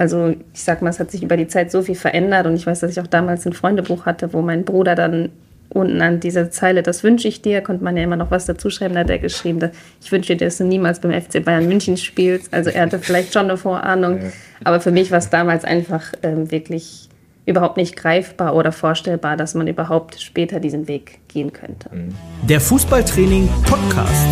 Also 0.00 0.34
ich 0.54 0.64
sag 0.64 0.80
mal, 0.80 0.88
es 0.88 0.98
hat 0.98 1.10
sich 1.10 1.22
über 1.22 1.36
die 1.36 1.46
Zeit 1.46 1.70
so 1.70 1.82
viel 1.82 1.94
verändert 1.94 2.46
und 2.46 2.54
ich 2.54 2.66
weiß, 2.66 2.80
dass 2.80 2.90
ich 2.90 3.00
auch 3.00 3.06
damals 3.06 3.44
ein 3.44 3.52
Freundebuch 3.52 4.06
hatte, 4.06 4.32
wo 4.32 4.40
mein 4.40 4.64
Bruder 4.64 4.94
dann 4.94 5.28
unten 5.68 6.00
an 6.00 6.20
dieser 6.20 6.50
Zeile, 6.50 6.82
das 6.82 7.04
wünsche 7.04 7.28
ich 7.28 7.42
dir, 7.42 7.60
konnte 7.60 7.84
man 7.84 7.98
ja 7.98 8.04
immer 8.04 8.16
noch 8.16 8.30
was 8.30 8.46
dazu 8.46 8.70
schreiben, 8.70 8.94
da 8.94 9.00
hat 9.00 9.10
er 9.10 9.18
geschrieben, 9.18 9.60
dass 9.60 9.72
ich 10.00 10.10
wünsche 10.10 10.34
dir, 10.34 10.46
dass 10.46 10.56
du 10.56 10.64
niemals 10.64 11.00
beim 11.00 11.12
FC 11.12 11.44
Bayern 11.44 11.68
München 11.68 11.98
spielst. 11.98 12.50
Also 12.54 12.70
er 12.70 12.80
hatte 12.84 12.98
vielleicht 12.98 13.34
schon 13.34 13.44
eine 13.44 13.58
Vorahnung, 13.58 14.22
ja. 14.22 14.28
aber 14.64 14.80
für 14.80 14.90
mich 14.90 15.10
war 15.10 15.18
es 15.18 15.28
damals 15.28 15.66
einfach 15.66 16.14
ähm, 16.22 16.50
wirklich 16.50 17.10
überhaupt 17.44 17.76
nicht 17.76 17.94
greifbar 17.94 18.56
oder 18.56 18.72
vorstellbar, 18.72 19.36
dass 19.36 19.54
man 19.54 19.68
überhaupt 19.68 20.18
später 20.18 20.60
diesen 20.60 20.88
Weg 20.88 21.18
gehen 21.28 21.52
könnte. 21.52 21.90
Der 22.48 22.62
Fußballtraining 22.62 23.50
Podcast. 23.64 24.26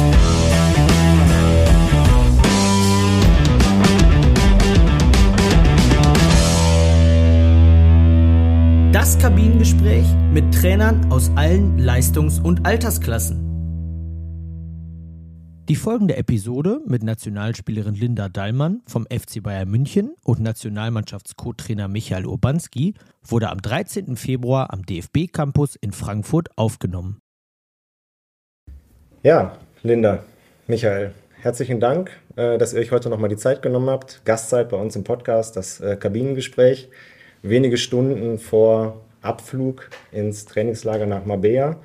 Das 9.08 9.18
Kabinengespräch 9.18 10.04
mit 10.34 10.52
Trainern 10.52 11.10
aus 11.10 11.30
allen 11.34 11.78
Leistungs- 11.78 12.38
und 12.40 12.66
Altersklassen. 12.66 13.38
Die 15.66 15.76
folgende 15.76 16.18
Episode 16.18 16.82
mit 16.84 17.02
Nationalspielerin 17.02 17.94
Linda 17.94 18.28
Dallmann 18.28 18.82
vom 18.86 19.06
FC 19.06 19.42
Bayern 19.42 19.70
München 19.70 20.14
und 20.24 20.40
Nationalmannschafts-Co-Trainer 20.40 21.88
Michael 21.88 22.26
Urbanski 22.26 22.92
wurde 23.26 23.48
am 23.48 23.62
13. 23.62 24.14
Februar 24.16 24.74
am 24.74 24.84
DFB-Campus 24.84 25.76
in 25.76 25.92
Frankfurt 25.92 26.50
aufgenommen. 26.58 27.22
Ja, 29.22 29.56
Linda, 29.82 30.22
Michael, 30.66 31.14
herzlichen 31.40 31.80
Dank, 31.80 32.10
äh, 32.36 32.58
dass 32.58 32.74
ihr 32.74 32.80
euch 32.80 32.92
heute 32.92 33.08
nochmal 33.08 33.30
die 33.30 33.36
Zeit 33.36 33.62
genommen 33.62 33.88
habt. 33.88 34.20
Gastzeit 34.26 34.68
bei 34.68 34.76
uns 34.76 34.96
im 34.96 35.04
Podcast, 35.04 35.56
das 35.56 35.80
äh, 35.80 35.96
Kabinengespräch 35.96 36.90
wenige 37.42 37.76
Stunden 37.76 38.38
vor 38.38 39.00
Abflug 39.20 39.90
ins 40.12 40.44
Trainingslager 40.44 41.06
nach 41.06 41.24
Marbella. 41.24 41.76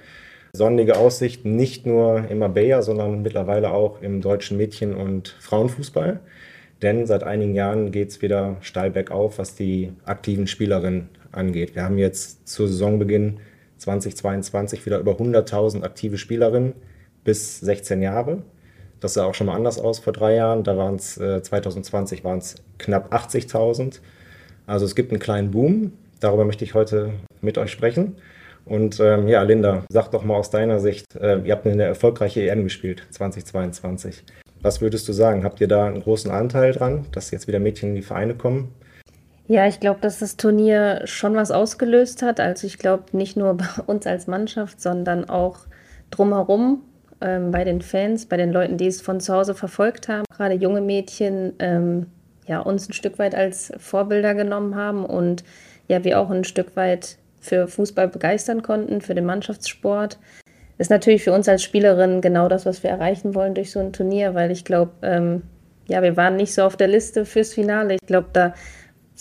Sonnige 0.53 0.97
Aussichten 0.97 1.55
nicht 1.55 1.85
nur 1.85 2.29
in 2.29 2.37
Marbella, 2.37 2.81
sondern 2.83 3.23
mittlerweile 3.23 3.71
auch 3.71 4.01
im 4.01 4.21
deutschen 4.21 4.57
Mädchen- 4.57 4.95
und 4.95 5.35
Frauenfußball. 5.39 6.19
Denn 6.83 7.07
seit 7.07 7.23
einigen 7.23 7.55
Jahren 7.55 7.91
geht 7.91 8.09
es 8.09 8.21
wieder 8.21 8.57
steil 8.61 8.91
bergauf, 8.91 9.39
was 9.39 9.55
die 9.55 9.93
aktiven 10.05 10.47
Spielerinnen 10.47 11.09
angeht. 11.31 11.75
Wir 11.75 11.83
haben 11.83 11.97
jetzt 11.97 12.47
zu 12.47 12.67
Saisonbeginn 12.67 13.39
2022 13.77 14.85
wieder 14.85 14.99
über 14.99 15.13
100.000 15.13 15.83
aktive 15.83 16.17
Spielerinnen 16.17 16.73
bis 17.23 17.59
16 17.61 18.01
Jahre. 18.01 18.43
Das 18.99 19.15
sah 19.15 19.25
auch 19.25 19.33
schon 19.33 19.47
mal 19.47 19.55
anders 19.55 19.79
aus 19.79 19.99
vor 19.99 20.13
drei 20.13 20.35
Jahren. 20.35 20.63
Da 20.63 20.77
waren 20.77 20.95
es 20.95 21.17
äh, 21.17 21.41
2020 21.41 22.23
waren 22.23 22.39
es 22.39 22.55
knapp 22.77 23.13
80.000. 23.13 23.99
Also 24.66 24.86
es 24.86 24.95
gibt 24.95 25.11
einen 25.11 25.19
kleinen 25.19 25.52
Boom. 25.52 25.94
Darüber 26.19 26.45
möchte 26.45 26.64
ich 26.64 26.73
heute 26.73 27.11
mit 27.42 27.58
euch 27.58 27.72
sprechen. 27.72 28.16
Und 28.66 29.00
ähm, 29.00 29.28
ja, 29.28 29.42
Linda, 29.44 29.83
sag 29.89 30.11
doch 30.11 30.23
mal 30.23 30.36
aus 30.36 30.50
deiner 30.50 30.80
Sicht, 30.80 31.06
äh, 31.16 31.39
ihr 31.39 31.52
habt 31.52 31.67
eine 31.67 31.83
erfolgreiche 31.83 32.50
EM 32.50 32.64
gespielt, 32.64 33.03
2022. 33.11 34.23
Was 34.61 34.80
würdest 34.80 35.08
du 35.09 35.14
sagen? 35.14 35.44
Habt 35.44 35.59
ihr 35.59 35.67
da 35.67 35.86
einen 35.86 36.02
großen 36.02 36.31
Anteil 36.31 36.72
dran, 36.72 37.06
dass 37.11 37.31
jetzt 37.31 37.47
wieder 37.47 37.59
Mädchen 37.59 37.89
in 37.89 37.95
die 37.95 38.02
Vereine 38.02 38.36
kommen? 38.36 38.73
Ja, 39.47 39.67
ich 39.67 39.81
glaube, 39.81 40.00
dass 40.00 40.19
das 40.19 40.38
Turnier 40.38 41.02
schon 41.03 41.36
was 41.36 41.52
ausgelöst 41.52 42.22
hat. 42.22 42.39
Also 42.39 42.66
ich 42.66 42.78
glaube 42.78 43.03
nicht 43.11 43.36
nur 43.36 43.53
bei 43.58 43.67
uns 43.86 44.08
als 44.08 44.28
Mannschaft, 44.28 44.80
sondern 44.80 45.30
auch 45.30 45.59
drumherum 46.09 46.84
ähm, 47.19 47.52
bei 47.52 47.66
den 47.66 47.81
Fans, 47.81 48.25
bei 48.28 48.38
den 48.38 48.53
Leuten, 48.53 48.78
die 48.78 48.88
es 48.88 49.02
von 49.02 49.19
zu 49.19 49.34
Hause 49.34 49.56
verfolgt 49.56 50.08
haben. 50.08 50.23
Gerade 50.34 50.56
junge 50.56 50.80
Mädchen 50.80 51.53
ähm, 51.59 52.06
ja, 52.47 52.59
uns 52.59 52.89
ein 52.89 52.94
Stück 52.94 53.19
weit 53.19 53.36
als 53.36 53.72
Vorbilder 53.77 54.33
genommen 54.36 54.75
haben 54.75 55.05
und 55.05 55.44
ja, 55.88 56.03
wir 56.03 56.19
auch 56.19 56.30
ein 56.30 56.44
Stück 56.44 56.75
weit 56.75 57.17
für 57.39 57.67
Fußball 57.67 58.08
begeistern 58.08 58.61
konnten, 58.61 59.02
für 59.02 59.16
den 59.16 59.25
Mannschaftssport. 59.25 60.17
Ist 60.77 60.89
natürlich 60.89 61.23
für 61.23 61.33
uns 61.33 61.47
als 61.47 61.61
Spielerin 61.61 62.22
genau 62.22 62.47
das, 62.47 62.66
was 62.66 62.84
wir 62.84 62.90
erreichen 62.90 63.35
wollen 63.35 63.53
durch 63.53 63.72
so 63.72 63.79
ein 63.79 63.94
Turnier, 63.94 64.34
weil 64.34 64.50
ich 64.50 64.66
glaube, 64.66 64.91
ähm, 65.01 65.44
ja, 65.88 66.01
wir 66.01 66.17
waren 66.17 66.38
nicht 66.38 66.53
so 66.53 66.63
auf 66.63 66.78
der 66.78 66.88
Liste 66.88 67.25
fürs 67.25 67.53
Finale. 67.53 67.95
Ich 67.95 68.07
glaube, 68.07 68.29
da 68.34 68.53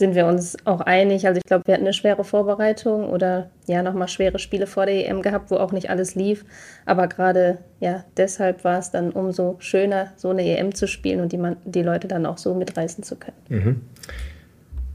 sind 0.02 0.16
wir 0.16 0.26
uns 0.26 0.56
auch 0.64 0.80
einig. 0.80 1.28
Also 1.28 1.38
ich 1.38 1.44
glaube, 1.44 1.62
wir 1.64 1.74
hatten 1.74 1.84
eine 1.84 1.92
schwere 1.92 2.24
Vorbereitung 2.24 3.08
oder 3.08 3.50
ja 3.68 3.84
nochmal 3.84 4.08
schwere 4.08 4.40
Spiele 4.40 4.66
vor 4.66 4.84
der 4.84 5.08
EM 5.08 5.22
gehabt, 5.22 5.52
wo 5.52 5.58
auch 5.58 5.70
nicht 5.70 5.90
alles 5.90 6.16
lief. 6.16 6.44
Aber 6.86 7.06
gerade 7.06 7.58
ja 7.78 8.04
deshalb 8.16 8.64
war 8.64 8.80
es 8.80 8.90
dann 8.90 9.12
umso 9.12 9.54
schöner, 9.60 10.12
so 10.16 10.30
eine 10.30 10.42
EM 10.42 10.74
zu 10.74 10.88
spielen 10.88 11.20
und 11.20 11.30
die, 11.30 11.38
man, 11.38 11.56
die 11.64 11.82
Leute 11.82 12.08
dann 12.08 12.26
auch 12.26 12.36
so 12.36 12.52
mitreißen 12.52 13.04
zu 13.04 13.14
können. 13.14 13.36
Mhm. 13.48 13.80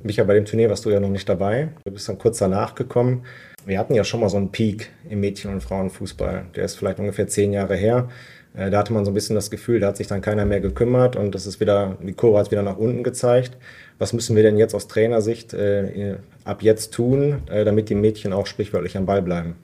Micha, 0.03 0.25
bei 0.25 0.33
dem 0.33 0.43
Turnier 0.43 0.69
warst 0.69 0.83
du 0.83 0.89
ja 0.89 0.99
noch 0.99 1.07
nicht 1.07 1.29
dabei. 1.29 1.69
Du 1.85 1.93
bist 1.93 2.09
dann 2.09 2.17
kurz 2.17 2.39
danach 2.39 2.75
gekommen. 2.75 3.23
Wir 3.65 3.79
hatten 3.79 3.93
ja 3.93 4.03
schon 4.03 4.19
mal 4.19 4.27
so 4.27 4.35
einen 4.35 4.51
Peak 4.51 4.89
im 5.09 5.21
Mädchen- 5.21 5.53
und 5.53 5.63
Frauenfußball. 5.63 6.47
Der 6.53 6.65
ist 6.65 6.75
vielleicht 6.75 6.99
ungefähr 6.99 7.29
zehn 7.29 7.53
Jahre 7.53 7.77
her. 7.77 8.09
Äh, 8.57 8.71
da 8.71 8.79
hatte 8.79 8.91
man 8.91 9.05
so 9.05 9.11
ein 9.11 9.13
bisschen 9.13 9.35
das 9.35 9.49
Gefühl, 9.51 9.79
da 9.79 9.87
hat 9.87 9.97
sich 9.97 10.07
dann 10.07 10.19
keiner 10.19 10.43
mehr 10.43 10.59
gekümmert 10.59 11.15
und 11.15 11.33
das 11.33 11.45
ist 11.45 11.61
wieder, 11.61 11.97
die 12.01 12.13
Kurve 12.13 12.39
hat 12.39 12.51
wieder 12.51 12.63
nach 12.63 12.77
unten 12.77 13.03
gezeigt. 13.03 13.57
Was 13.99 14.13
müssen 14.13 14.35
wir 14.35 14.43
denn 14.43 14.57
jetzt 14.57 14.75
aus 14.75 14.87
Trainersicht 14.87 15.53
äh, 15.53 16.17
ab 16.43 16.61
jetzt 16.61 16.93
tun, 16.93 17.41
äh, 17.49 17.65
damit 17.65 17.89
die 17.89 17.95
Mädchen 17.95 18.33
auch 18.33 18.45
sprichwörtlich 18.45 18.95
am 18.95 19.05
Ball 19.05 19.21
bleiben? 19.21 19.55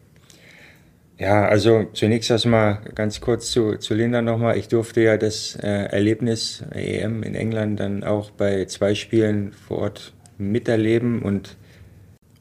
Ja, 1.20 1.48
also 1.48 1.86
zunächst 1.94 2.32
erstmal 2.32 2.80
ganz 2.96 3.22
kurz 3.22 3.52
zu, 3.52 3.78
zu 3.78 3.94
Linda 3.94 4.22
nochmal. 4.22 4.58
Ich 4.58 4.68
durfte 4.68 5.02
ja 5.02 5.18
das 5.18 5.56
äh, 5.56 5.68
Erlebnis 5.68 6.64
EM 6.72 7.22
in 7.22 7.36
England 7.36 7.80
dann 7.80 8.04
auch 8.04 8.32
bei 8.32 8.66
zwei 8.66 8.96
Spielen 8.96 9.54
vor 9.54 9.78
Ort 9.80 10.14
miterleben 10.40 11.22
und 11.22 11.56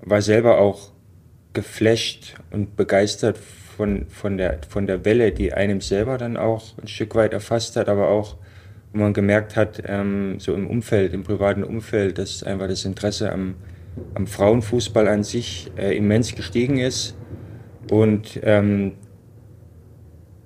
war 0.00 0.22
selber 0.22 0.58
auch 0.58 0.90
geflasht 1.52 2.34
und 2.50 2.76
begeistert 2.76 3.36
von, 3.36 4.06
von, 4.08 4.38
der, 4.38 4.60
von 4.68 4.86
der 4.86 5.04
Welle, 5.04 5.32
die 5.32 5.52
einem 5.52 5.80
selber 5.80 6.18
dann 6.18 6.36
auch 6.36 6.78
ein 6.78 6.88
Stück 6.88 7.14
weit 7.14 7.34
erfasst 7.34 7.76
hat, 7.76 7.88
aber 7.88 8.08
auch, 8.08 8.36
wo 8.92 9.00
man 9.00 9.12
gemerkt 9.12 9.56
hat, 9.56 9.82
ähm, 9.86 10.38
so 10.38 10.54
im 10.54 10.66
Umfeld, 10.66 11.14
im 11.14 11.22
privaten 11.22 11.64
Umfeld, 11.64 12.18
dass 12.18 12.42
einfach 12.42 12.68
das 12.68 12.84
Interesse 12.84 13.32
am, 13.32 13.54
am 14.14 14.26
Frauenfußball 14.26 15.08
an 15.08 15.24
sich 15.24 15.70
äh, 15.76 15.96
immens 15.96 16.34
gestiegen 16.34 16.78
ist. 16.78 17.16
Und 17.90 18.40
ähm, 18.42 18.92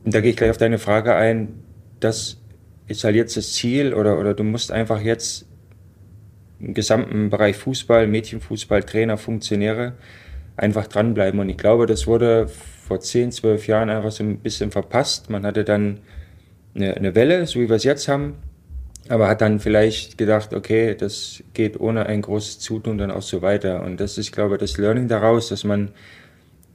da 0.05 0.21
gehe 0.21 0.31
ich 0.31 0.37
gleich 0.37 0.51
auf 0.51 0.59
deine 0.59 0.79
Frage 0.79 1.15
ein, 1.15 1.63
das 2.01 2.41
ist 2.87 3.03
halt 3.05 3.17
jetzt 3.17 3.37
das 3.37 3.53
Ziel 3.53 3.95
oder, 3.95 4.19
oder 4.19 4.35
du 4.35 4.45
musst 4.45 4.71
einfach 4.71 5.01
jetzt 5.01 5.47
im 6.61 6.73
gesamten 6.73 7.31
Bereich 7.31 7.57
Fußball, 7.57 8.07
Mädchenfußball, 8.07 8.83
Trainer, 8.85 9.19
Funktionäre 9.19 9.95
einfach 10.57 10.87
dranbleiben. 10.87 11.41
Und 11.41 11.49
ich 11.49 11.59
glaube, 11.59 11.87
das 11.87 12.07
wurde 12.07 12.49
vor 12.49 13.01
10, 13.01 13.33
12 13.33 13.67
Jahren 13.67 13.91
einfach 13.91 14.13
so 14.13 14.23
ein 14.23 14.39
bisschen 14.39 14.71
verpasst. 14.71 15.29
Man 15.29 15.45
hatte 15.45 15.65
dann 15.65 15.99
eine, 16.77 16.97
eine 16.97 17.15
Welle, 17.15 17.47
so 17.47 17.61
wie 17.61 17.69
wir 17.69 17.77
es 17.77 17.85
jetzt 17.85 18.09
haben, 18.09 18.35
aber 19.09 19.29
hat 19.29 19.41
dann 19.41 19.61
vielleicht 19.61 20.19
gedacht, 20.19 20.55
okay, 20.55 20.95
das 20.95 21.43
geht 21.55 21.81
ohne 21.81 22.07
ein 22.07 22.23
großes 22.23 22.59
Zutun 22.59 22.99
dann 22.99 23.11
auch 23.11 23.23
so 23.23 23.43
weiter. 23.43 23.83
Und 23.83 24.01
das 24.01 24.19
ist, 24.19 24.33
glaube 24.33 24.55
ich, 24.55 24.61
das 24.61 24.79
Learning 24.79 25.09
daraus, 25.09 25.49
dass 25.49 25.65
man 25.65 25.91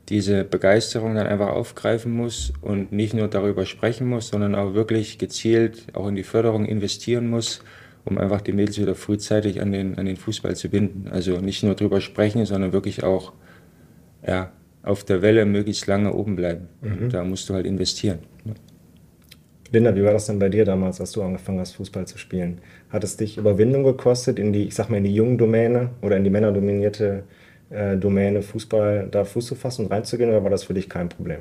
diese 0.09 0.43
Begeisterung 0.43 1.15
dann 1.15 1.27
einfach 1.27 1.49
aufgreifen 1.49 2.11
muss 2.11 2.51
und 2.61 2.91
nicht 2.91 3.13
nur 3.13 3.27
darüber 3.27 3.65
sprechen 3.65 4.07
muss, 4.07 4.29
sondern 4.29 4.55
auch 4.55 4.73
wirklich 4.73 5.17
gezielt 5.17 5.87
auch 5.93 6.07
in 6.07 6.15
die 6.15 6.23
Förderung 6.23 6.65
investieren 6.65 7.29
muss, 7.29 7.63
um 8.03 8.17
einfach 8.17 8.41
die 8.41 8.51
Mädels 8.51 8.79
wieder 8.79 8.95
frühzeitig 8.95 9.61
an 9.61 9.71
den, 9.71 9.97
an 9.97 10.05
den 10.05 10.17
Fußball 10.17 10.55
zu 10.55 10.69
binden. 10.69 11.09
Also 11.11 11.37
nicht 11.37 11.63
nur 11.63 11.75
darüber 11.75 12.01
sprechen, 12.01 12.45
sondern 12.45 12.73
wirklich 12.73 13.03
auch 13.03 13.31
ja, 14.27 14.51
auf 14.83 15.03
der 15.03 15.21
Welle 15.21 15.45
möglichst 15.45 15.87
lange 15.87 16.13
oben 16.13 16.35
bleiben. 16.35 16.67
Mhm. 16.81 17.09
Da 17.09 17.23
musst 17.23 17.49
du 17.49 17.53
halt 17.53 17.65
investieren. 17.65 18.19
Linda, 19.71 19.95
wie 19.95 20.03
war 20.03 20.11
das 20.11 20.25
denn 20.25 20.37
bei 20.37 20.49
dir 20.49 20.65
damals, 20.65 20.99
als 20.99 21.13
du 21.13 21.23
angefangen 21.23 21.59
hast, 21.59 21.73
Fußball 21.73 22.05
zu 22.05 22.17
spielen? 22.17 22.59
Hat 22.89 23.05
es 23.05 23.15
dich 23.15 23.37
Überwindung 23.37 23.83
gekostet, 23.83 24.37
in 24.37 24.51
die, 24.51 24.65
ich 24.65 24.75
sag 24.75 24.89
mal, 24.89 24.97
in 24.97 25.05
die 25.05 25.15
jungen 25.15 25.37
Domäne 25.37 25.91
oder 26.01 26.17
in 26.17 26.25
die 26.25 26.29
männerdominierte 26.29 27.23
äh, 27.69 27.95
Domäne 27.95 28.41
Fußball 28.41 29.07
da 29.09 29.23
Fuß 29.23 29.45
zu 29.45 29.55
fassen 29.55 29.85
und 29.85 29.91
reinzugehen 29.91 30.29
oder 30.29 30.43
war 30.43 30.49
das 30.49 30.65
für 30.65 30.73
dich 30.73 30.89
kein 30.89 31.07
Problem? 31.07 31.39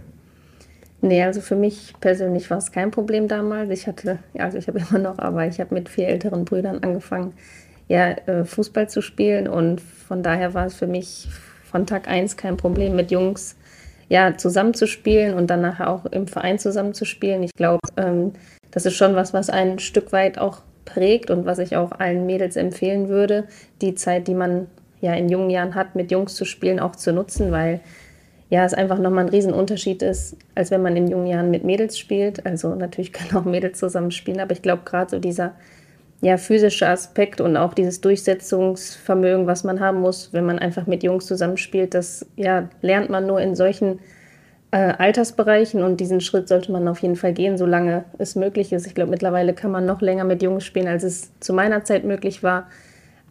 Nee, 1.03 1.25
also 1.25 1.41
für 1.41 1.57
mich 1.57 1.95
persönlich 2.01 2.49
war 2.51 2.59
es 2.59 2.71
kein 2.71 2.93
Problem 2.93 3.27
damals. 3.27 3.71
Ich 3.71 3.89
hatte, 3.89 4.21
ja, 4.35 4.45
also 4.45 4.59
ich 4.59 4.69
habe 4.69 4.79
immer 4.91 5.01
noch, 5.01 5.19
aber 5.19 5.47
ich 5.47 5.59
habe 5.59 5.75
mit 5.75 5.89
vier 5.89 6.07
älteren 6.07 6.45
Brüdern 6.45 6.79
angefangen, 6.85 7.33
ja, 7.89 8.11
äh, 8.11 8.45
Fußball 8.45 8.89
zu 8.89 9.03
spielen 9.03 9.49
und 9.49 9.81
von 9.81 10.23
daher 10.23 10.55
war 10.55 10.67
es 10.67 10.75
für 10.75 10.87
mich 10.87 11.27
von 11.65 11.85
Tag 11.85 12.07
1 12.07 12.37
kein 12.37 12.57
Problem, 12.57 12.95
mit 12.95 13.11
Jungs 13.11 13.57
ja, 14.11 14.37
zusammenzuspielen 14.37 15.35
und 15.35 15.49
dann 15.49 15.63
nachher 15.63 15.89
auch 15.89 16.05
im 16.05 16.27
Verein 16.27 16.59
zusammenzuspielen. 16.59 17.45
Ich 17.45 17.55
glaube, 17.55 17.81
ähm, 17.97 18.33
das 18.73 18.85
ist 18.85 18.97
schon 18.97 19.15
was, 19.15 19.33
was 19.33 19.49
ein 19.49 19.79
Stück 19.79 20.13
weit 20.13 20.37
auch 20.37 20.63
prägt 20.85 21.31
und 21.31 21.47
was 21.47 21.61
ich 21.61 21.77
auch 21.77 21.93
allen 21.93 22.27
Mädels 22.27 22.57
empfehlen 22.57 23.09
würde, 23.09 23.45
die 23.81 23.95
Zeit, 23.95 24.27
die 24.27 24.35
man 24.35 24.67
ja 25.01 25.15
in 25.15 25.29
jungen 25.29 25.49
Jahren 25.49 25.77
hat, 25.77 25.95
mit 25.95 26.11
Jungs 26.11 26.35
zu 26.35 26.45
spielen, 26.45 26.81
auch 26.81 26.97
zu 26.97 27.13
nutzen, 27.13 27.53
weil 27.53 27.81
ja, 28.49 28.65
es 28.65 28.75
einfach 28.75 28.99
nochmal 28.99 29.27
ein 29.27 29.31
Riesenunterschied 29.31 30.03
ist, 30.03 30.37
als 30.57 30.73
wenn 30.73 30.83
man 30.83 30.97
in 30.97 31.07
jungen 31.07 31.29
Jahren 31.29 31.53
mit 31.53 31.63
Mädels 31.63 31.97
spielt. 31.97 32.45
Also 32.45 32.75
natürlich 32.75 33.13
können 33.13 33.37
auch 33.37 33.45
Mädels 33.45 33.79
zusammen 33.79 34.11
spielen, 34.11 34.41
aber 34.41 34.53
ich 34.53 34.63
glaube 34.63 34.83
gerade 34.85 35.09
so 35.09 35.21
dieser 35.21 35.55
ja, 36.23 36.37
physische 36.37 36.87
Aspekt 36.87 37.41
und 37.41 37.57
auch 37.57 37.73
dieses 37.73 38.01
Durchsetzungsvermögen, 38.01 39.47
was 39.47 39.65
man 39.65 39.81
haben 39.81 40.01
muss, 40.01 40.33
wenn 40.33 40.45
man 40.45 40.59
einfach 40.59 40.87
mit 40.87 41.03
Jungs 41.03 41.27
zusammenspielt, 41.27 41.95
das 41.95 42.27
ja, 42.37 42.69
lernt 42.83 43.09
man 43.09 43.27
nur 43.27 43.41
in 43.41 43.55
solchen 43.55 44.01
äh, 44.71 44.93
Altersbereichen 44.99 45.83
und 45.83 45.99
diesen 45.99 46.21
Schritt 46.21 46.47
sollte 46.49 46.73
man 46.73 46.87
auf 46.89 47.01
jeden 47.01 47.17
Fall 47.17 47.33
gehen, 47.33 47.57
solange 47.57 48.05
es 48.19 48.37
möglich 48.37 48.73
ist. 48.73 48.87
Ich 48.87 48.95
glaube, 48.95 49.11
mittlerweile 49.11 49.55
kann 49.55 49.71
man 49.71 49.87
noch 49.87 50.03
länger 50.03 50.25
mit 50.25 50.43
Jungs 50.43 50.65
spielen, 50.65 50.89
als 50.89 51.05
es 51.05 51.31
zu 51.41 51.55
meiner 51.55 51.85
Zeit 51.85 52.05
möglich 52.05 52.43
war. 52.43 52.69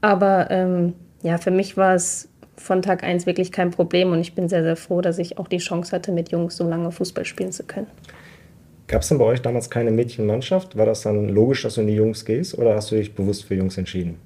Aber 0.02 0.48
ähm, 0.50 0.94
ja, 1.22 1.38
für 1.38 1.52
mich 1.52 1.78
war 1.78 1.94
es 1.94 2.28
von 2.58 2.82
Tag 2.82 3.04
1 3.04 3.26
wirklich 3.26 3.52
kein 3.52 3.72
Problem 3.72 4.12
und 4.12 4.20
ich 4.20 4.36
bin 4.36 4.50
sehr, 4.50 4.64
sehr 4.64 4.76
froh, 4.76 5.02
dass 5.02 5.18
ich 5.18 5.38
auch 5.38 5.48
die 5.48 5.60
Chance 5.60 5.96
hatte, 5.96 6.12
mit 6.12 6.32
Jungs 6.32 6.58
so 6.58 6.68
lange 6.68 6.92
Fußball 6.92 7.24
spielen 7.24 7.52
zu 7.52 7.64
können. 7.64 7.88
Gab 8.90 9.04
es 9.04 9.10
denn 9.10 9.20
bei 9.20 9.26
euch 9.26 9.42
damals 9.44 9.70
keine 9.70 9.92
Mädchenmannschaft? 9.92 10.76
War 10.76 10.88
das 10.88 11.02
dann 11.02 11.30
logisch, 11.30 11.62
dass 11.62 11.76
du 11.76 11.82
in 11.82 11.88
die 11.88 11.94
Jungs 11.94 12.26
gehst 12.26 12.58
oder 12.58 12.74
hast 12.74 12.90
du 12.90 12.96
dich 12.96 13.14
bewusst 13.14 13.46
für 13.46 13.54
Jungs 13.54 13.78
entschieden? 13.78 14.20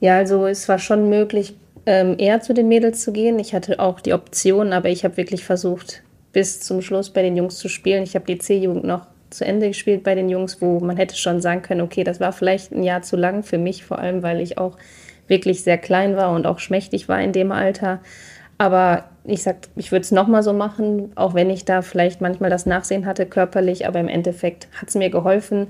Ja, 0.00 0.16
also 0.16 0.46
es 0.46 0.68
war 0.68 0.80
schon 0.80 1.08
möglich, 1.08 1.54
ähm, 1.86 2.16
eher 2.18 2.40
zu 2.40 2.52
den 2.52 2.66
Mädels 2.66 3.02
zu 3.02 3.12
gehen. 3.12 3.38
Ich 3.38 3.54
hatte 3.54 3.78
auch 3.78 4.00
die 4.00 4.12
Option, 4.12 4.72
aber 4.72 4.88
ich 4.88 5.04
habe 5.04 5.16
wirklich 5.16 5.44
versucht, 5.44 6.02
bis 6.32 6.60
zum 6.60 6.82
Schluss 6.82 7.10
bei 7.10 7.22
den 7.22 7.36
Jungs 7.36 7.56
zu 7.58 7.68
spielen. 7.68 8.02
Ich 8.02 8.16
habe 8.16 8.26
die 8.26 8.38
C-Jugend 8.38 8.82
noch 8.82 9.06
zu 9.30 9.44
Ende 9.44 9.68
gespielt 9.68 10.02
bei 10.02 10.16
den 10.16 10.28
Jungs, 10.28 10.60
wo 10.60 10.80
man 10.80 10.96
hätte 10.96 11.14
schon 11.14 11.40
sagen 11.40 11.62
können, 11.62 11.80
okay, 11.80 12.02
das 12.02 12.18
war 12.18 12.32
vielleicht 12.32 12.72
ein 12.72 12.82
Jahr 12.82 13.02
zu 13.02 13.14
lang 13.14 13.44
für 13.44 13.58
mich, 13.58 13.84
vor 13.84 14.00
allem 14.00 14.24
weil 14.24 14.40
ich 14.40 14.58
auch 14.58 14.76
wirklich 15.28 15.62
sehr 15.62 15.78
klein 15.78 16.16
war 16.16 16.34
und 16.34 16.44
auch 16.46 16.58
schmächtig 16.58 17.08
war 17.08 17.22
in 17.22 17.32
dem 17.32 17.52
Alter. 17.52 18.00
Aber 18.64 19.04
ich 19.24 19.42
sag, 19.42 19.56
ich 19.76 19.92
würde 19.92 20.04
es 20.04 20.10
nochmal 20.10 20.42
so 20.42 20.54
machen, 20.54 21.12
auch 21.16 21.34
wenn 21.34 21.50
ich 21.50 21.66
da 21.66 21.82
vielleicht 21.82 22.22
manchmal 22.22 22.48
das 22.48 22.64
Nachsehen 22.64 23.04
hatte 23.04 23.26
körperlich, 23.26 23.86
aber 23.86 24.00
im 24.00 24.08
Endeffekt 24.08 24.68
hat 24.80 24.88
es 24.88 24.94
mir 24.94 25.10
geholfen. 25.10 25.66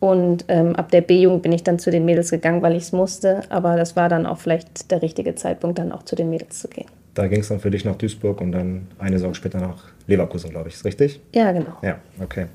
Und 0.00 0.44
ähm, 0.48 0.76
ab 0.76 0.90
der 0.90 1.00
B-Jugend 1.00 1.42
bin 1.42 1.52
ich 1.52 1.64
dann 1.64 1.78
zu 1.78 1.90
den 1.90 2.04
Mädels 2.04 2.30
gegangen, 2.30 2.60
weil 2.60 2.76
ich 2.76 2.82
es 2.82 2.92
musste. 2.92 3.40
Aber 3.48 3.76
das 3.76 3.96
war 3.96 4.10
dann 4.10 4.26
auch 4.26 4.36
vielleicht 4.36 4.90
der 4.90 5.00
richtige 5.00 5.34
Zeitpunkt, 5.34 5.78
dann 5.78 5.92
auch 5.92 6.02
zu 6.02 6.14
den 6.14 6.28
Mädels 6.28 6.60
zu 6.60 6.68
gehen. 6.68 6.84
Da 7.14 7.26
ging 7.26 7.40
es 7.40 7.48
dann 7.48 7.58
für 7.58 7.70
dich 7.70 7.86
nach 7.86 7.96
Duisburg 7.96 8.42
und 8.42 8.52
dann 8.52 8.86
eine 8.98 9.16
Saison 9.16 9.32
später 9.32 9.58
nach 9.58 9.84
Leverkusen, 10.06 10.50
glaube 10.50 10.68
ich. 10.68 10.74
Ist 10.74 10.84
richtig? 10.84 11.22
Ja, 11.34 11.52
genau. 11.52 11.78
Ja, 11.80 11.98
okay. 12.22 12.48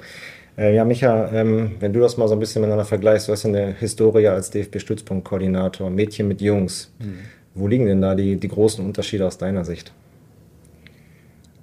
Äh, 0.60 0.76
ja, 0.76 0.86
Micha, 0.86 1.32
ähm, 1.34 1.72
wenn 1.80 1.92
du 1.92 2.02
das 2.02 2.18
mal 2.18 2.28
so 2.28 2.36
ein 2.36 2.40
bisschen 2.40 2.62
miteinander 2.62 2.86
vergleichst, 2.86 3.28
du 3.28 3.32
hast 3.32 3.48
eine 3.48 3.74
Historie 3.80 4.28
als 4.28 4.52
DFB-Stützpunktkoordinator, 4.52 5.90
Mädchen 5.90 6.28
mit 6.28 6.40
Jungs. 6.40 6.92
Mhm. 7.00 7.18
Wo 7.54 7.68
liegen 7.68 7.86
denn 7.86 8.02
da 8.02 8.16
die, 8.16 8.38
die 8.38 8.48
großen 8.48 8.84
Unterschiede 8.84 9.26
aus 9.28 9.38
deiner 9.38 9.66
Sicht? 9.66 9.92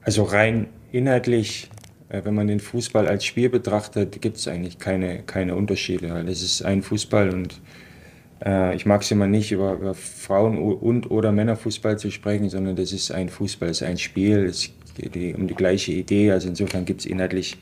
Also 0.03 0.23
rein 0.23 0.69
inhaltlich 0.93 1.71
äh, 2.09 2.23
wenn 2.25 2.35
man 2.35 2.47
den 2.47 2.61
Fußball 2.61 3.07
als 3.07 3.25
Spiel 3.25 3.49
betrachtet, 3.49 4.21
gibt 4.21 4.37
es 4.37 4.49
eigentlich 4.49 4.79
keine, 4.79 5.23
keine 5.23 5.55
Unterschiede. 5.55 6.25
Es 6.29 6.43
ist 6.43 6.63
ein 6.63 6.83
Fußball 6.83 7.31
und 7.31 7.61
äh, 8.45 8.75
ich 8.75 8.87
mag 8.87 9.03
es 9.03 9.11
immer 9.11 9.27
nicht, 9.27 9.53
über, 9.53 9.75
über 9.75 9.95
Frauen- 9.95 10.59
und 10.59 11.11
oder 11.11 11.33
Männerfußball 11.33 11.99
zu 11.99 12.11
sprechen, 12.11 12.49
sondern 12.49 12.77
das 12.77 12.93
ist 12.93 13.11
ein 13.11 13.29
Fußball, 13.29 13.69
es 13.69 13.83
ist 13.83 13.87
ein 13.87 13.99
Spiel, 13.99 14.45
es 14.45 14.71
geht 14.97 15.37
um 15.37 15.47
die 15.47 15.55
gleiche 15.55 15.93
Idee. 15.93 16.33
Also 16.33 16.49
insofern 16.49 16.85
gibt 16.85 17.01
es 17.01 17.07
inhaltlich 17.07 17.59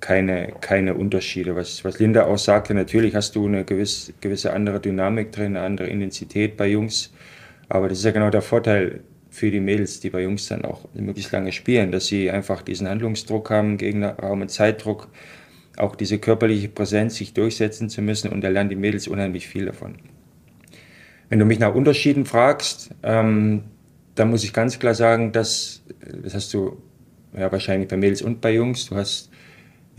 keine, 0.00 0.52
keine 0.60 0.94
Unterschiede. 0.94 1.56
Was, 1.56 1.84
was 1.84 1.98
Linda 1.98 2.26
auch 2.26 2.38
sagte, 2.38 2.74
natürlich 2.74 3.14
hast 3.14 3.34
du 3.34 3.46
eine 3.46 3.64
gewisse, 3.64 4.12
gewisse 4.20 4.52
andere 4.52 4.78
Dynamik 4.78 5.32
drin, 5.32 5.56
eine 5.56 5.62
andere 5.62 5.88
Intensität 5.88 6.56
bei 6.56 6.68
Jungs. 6.68 7.12
Aber 7.68 7.88
das 7.88 7.98
ist 7.98 8.04
ja 8.04 8.12
genau 8.12 8.30
der 8.30 8.42
Vorteil 8.42 9.00
für 9.30 9.50
die 9.50 9.60
Mädels, 9.60 10.00
die 10.00 10.10
bei 10.10 10.22
Jungs 10.22 10.48
dann 10.48 10.64
auch 10.64 10.88
möglichst 10.94 11.32
lange 11.32 11.52
spielen, 11.52 11.92
dass 11.92 12.06
sie 12.06 12.30
einfach 12.30 12.62
diesen 12.62 12.88
Handlungsdruck 12.88 13.50
haben, 13.50 13.76
Gegnerraum 13.76 14.40
und 14.40 14.50
Zeitdruck, 14.50 15.08
auch 15.76 15.94
diese 15.94 16.18
körperliche 16.18 16.68
Präsenz, 16.68 17.16
sich 17.16 17.34
durchsetzen 17.34 17.90
zu 17.90 18.00
müssen 18.00 18.32
und 18.32 18.40
da 18.40 18.48
lernen 18.48 18.70
die 18.70 18.76
Mädels 18.76 19.08
unheimlich 19.08 19.46
viel 19.46 19.66
davon. 19.66 19.96
Wenn 21.28 21.38
du 21.38 21.44
mich 21.44 21.58
nach 21.58 21.74
Unterschieden 21.74 22.24
fragst, 22.24 22.90
ähm, 23.02 23.64
dann 24.14 24.30
muss 24.30 24.44
ich 24.44 24.52
ganz 24.52 24.78
klar 24.78 24.94
sagen, 24.94 25.32
dass, 25.32 25.82
das 26.22 26.34
hast 26.34 26.54
du 26.54 26.78
ja 27.36 27.50
wahrscheinlich 27.52 27.88
bei 27.88 27.96
Mädels 27.96 28.22
und 28.22 28.40
bei 28.40 28.54
Jungs, 28.54 28.86
du 28.86 28.96
hast 28.96 29.30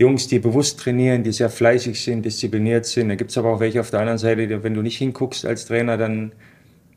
Jungs, 0.00 0.28
die 0.28 0.38
bewusst 0.38 0.80
trainieren, 0.80 1.22
die 1.22 1.32
sehr 1.32 1.50
fleißig 1.50 2.00
sind, 2.02 2.24
diszipliniert 2.24 2.86
sind. 2.86 3.08
Da 3.08 3.16
gibt 3.16 3.30
es 3.30 3.38
aber 3.38 3.52
auch 3.52 3.60
welche 3.60 3.80
auf 3.80 3.90
der 3.90 4.00
anderen 4.00 4.18
Seite, 4.18 4.62
wenn 4.62 4.74
du 4.74 4.82
nicht 4.82 4.96
hinguckst 4.96 5.44
als 5.44 5.66
Trainer, 5.66 5.96
dann 5.96 6.32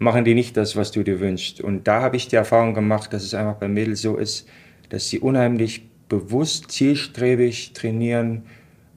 machen 0.01 0.25
die 0.25 0.33
nicht 0.33 0.57
das, 0.57 0.75
was 0.75 0.91
du 0.91 1.03
dir 1.03 1.19
wünschst. 1.19 1.61
Und 1.61 1.87
da 1.87 2.01
habe 2.01 2.17
ich 2.17 2.27
die 2.27 2.35
Erfahrung 2.35 2.73
gemacht, 2.73 3.13
dass 3.13 3.23
es 3.23 3.35
einfach 3.35 3.57
bei 3.57 3.67
Mädels 3.67 4.01
so 4.01 4.17
ist, 4.17 4.47
dass 4.89 5.07
sie 5.07 5.19
unheimlich 5.19 5.87
bewusst, 6.09 6.71
zielstrebig 6.71 7.73
trainieren, 7.73 8.43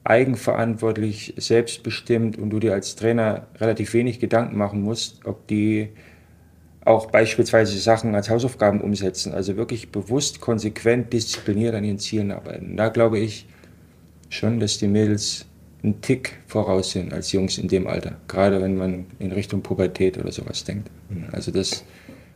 eigenverantwortlich, 0.03 1.35
selbstbestimmt 1.37 2.39
und 2.39 2.49
du 2.49 2.59
dir 2.59 2.73
als 2.73 2.95
Trainer 2.95 3.45
relativ 3.59 3.93
wenig 3.93 4.19
Gedanken 4.19 4.57
machen 4.57 4.81
musst, 4.81 5.27
ob 5.27 5.47
die 5.47 5.89
auch 6.85 7.11
beispielsweise 7.11 7.77
Sachen 7.77 8.15
als 8.15 8.31
Hausaufgaben 8.31 8.81
umsetzen. 8.81 9.31
Also 9.31 9.57
wirklich 9.57 9.91
bewusst, 9.91 10.41
konsequent, 10.41 11.13
diszipliniert 11.13 11.75
an 11.75 11.83
ihren 11.83 11.99
Zielen 11.99 12.31
arbeiten. 12.31 12.77
Da 12.77 12.89
glaube 12.89 13.19
ich 13.19 13.47
schon, 14.29 14.59
dass 14.59 14.79
die 14.79 14.87
Mädels 14.87 15.45
einen 15.85 16.01
Tick 16.01 16.37
voraus 16.47 16.91
sind 16.91 17.13
als 17.13 17.31
Jungs 17.31 17.57
in 17.57 17.67
dem 17.67 17.87
Alter. 17.87 18.17
Gerade 18.27 18.61
wenn 18.61 18.75
man 18.75 19.05
in 19.19 19.31
Richtung 19.31 19.61
Pubertät 19.61 20.17
oder 20.17 20.31
sowas 20.31 20.63
denkt. 20.63 20.89
Also 21.31 21.51
das 21.51 21.85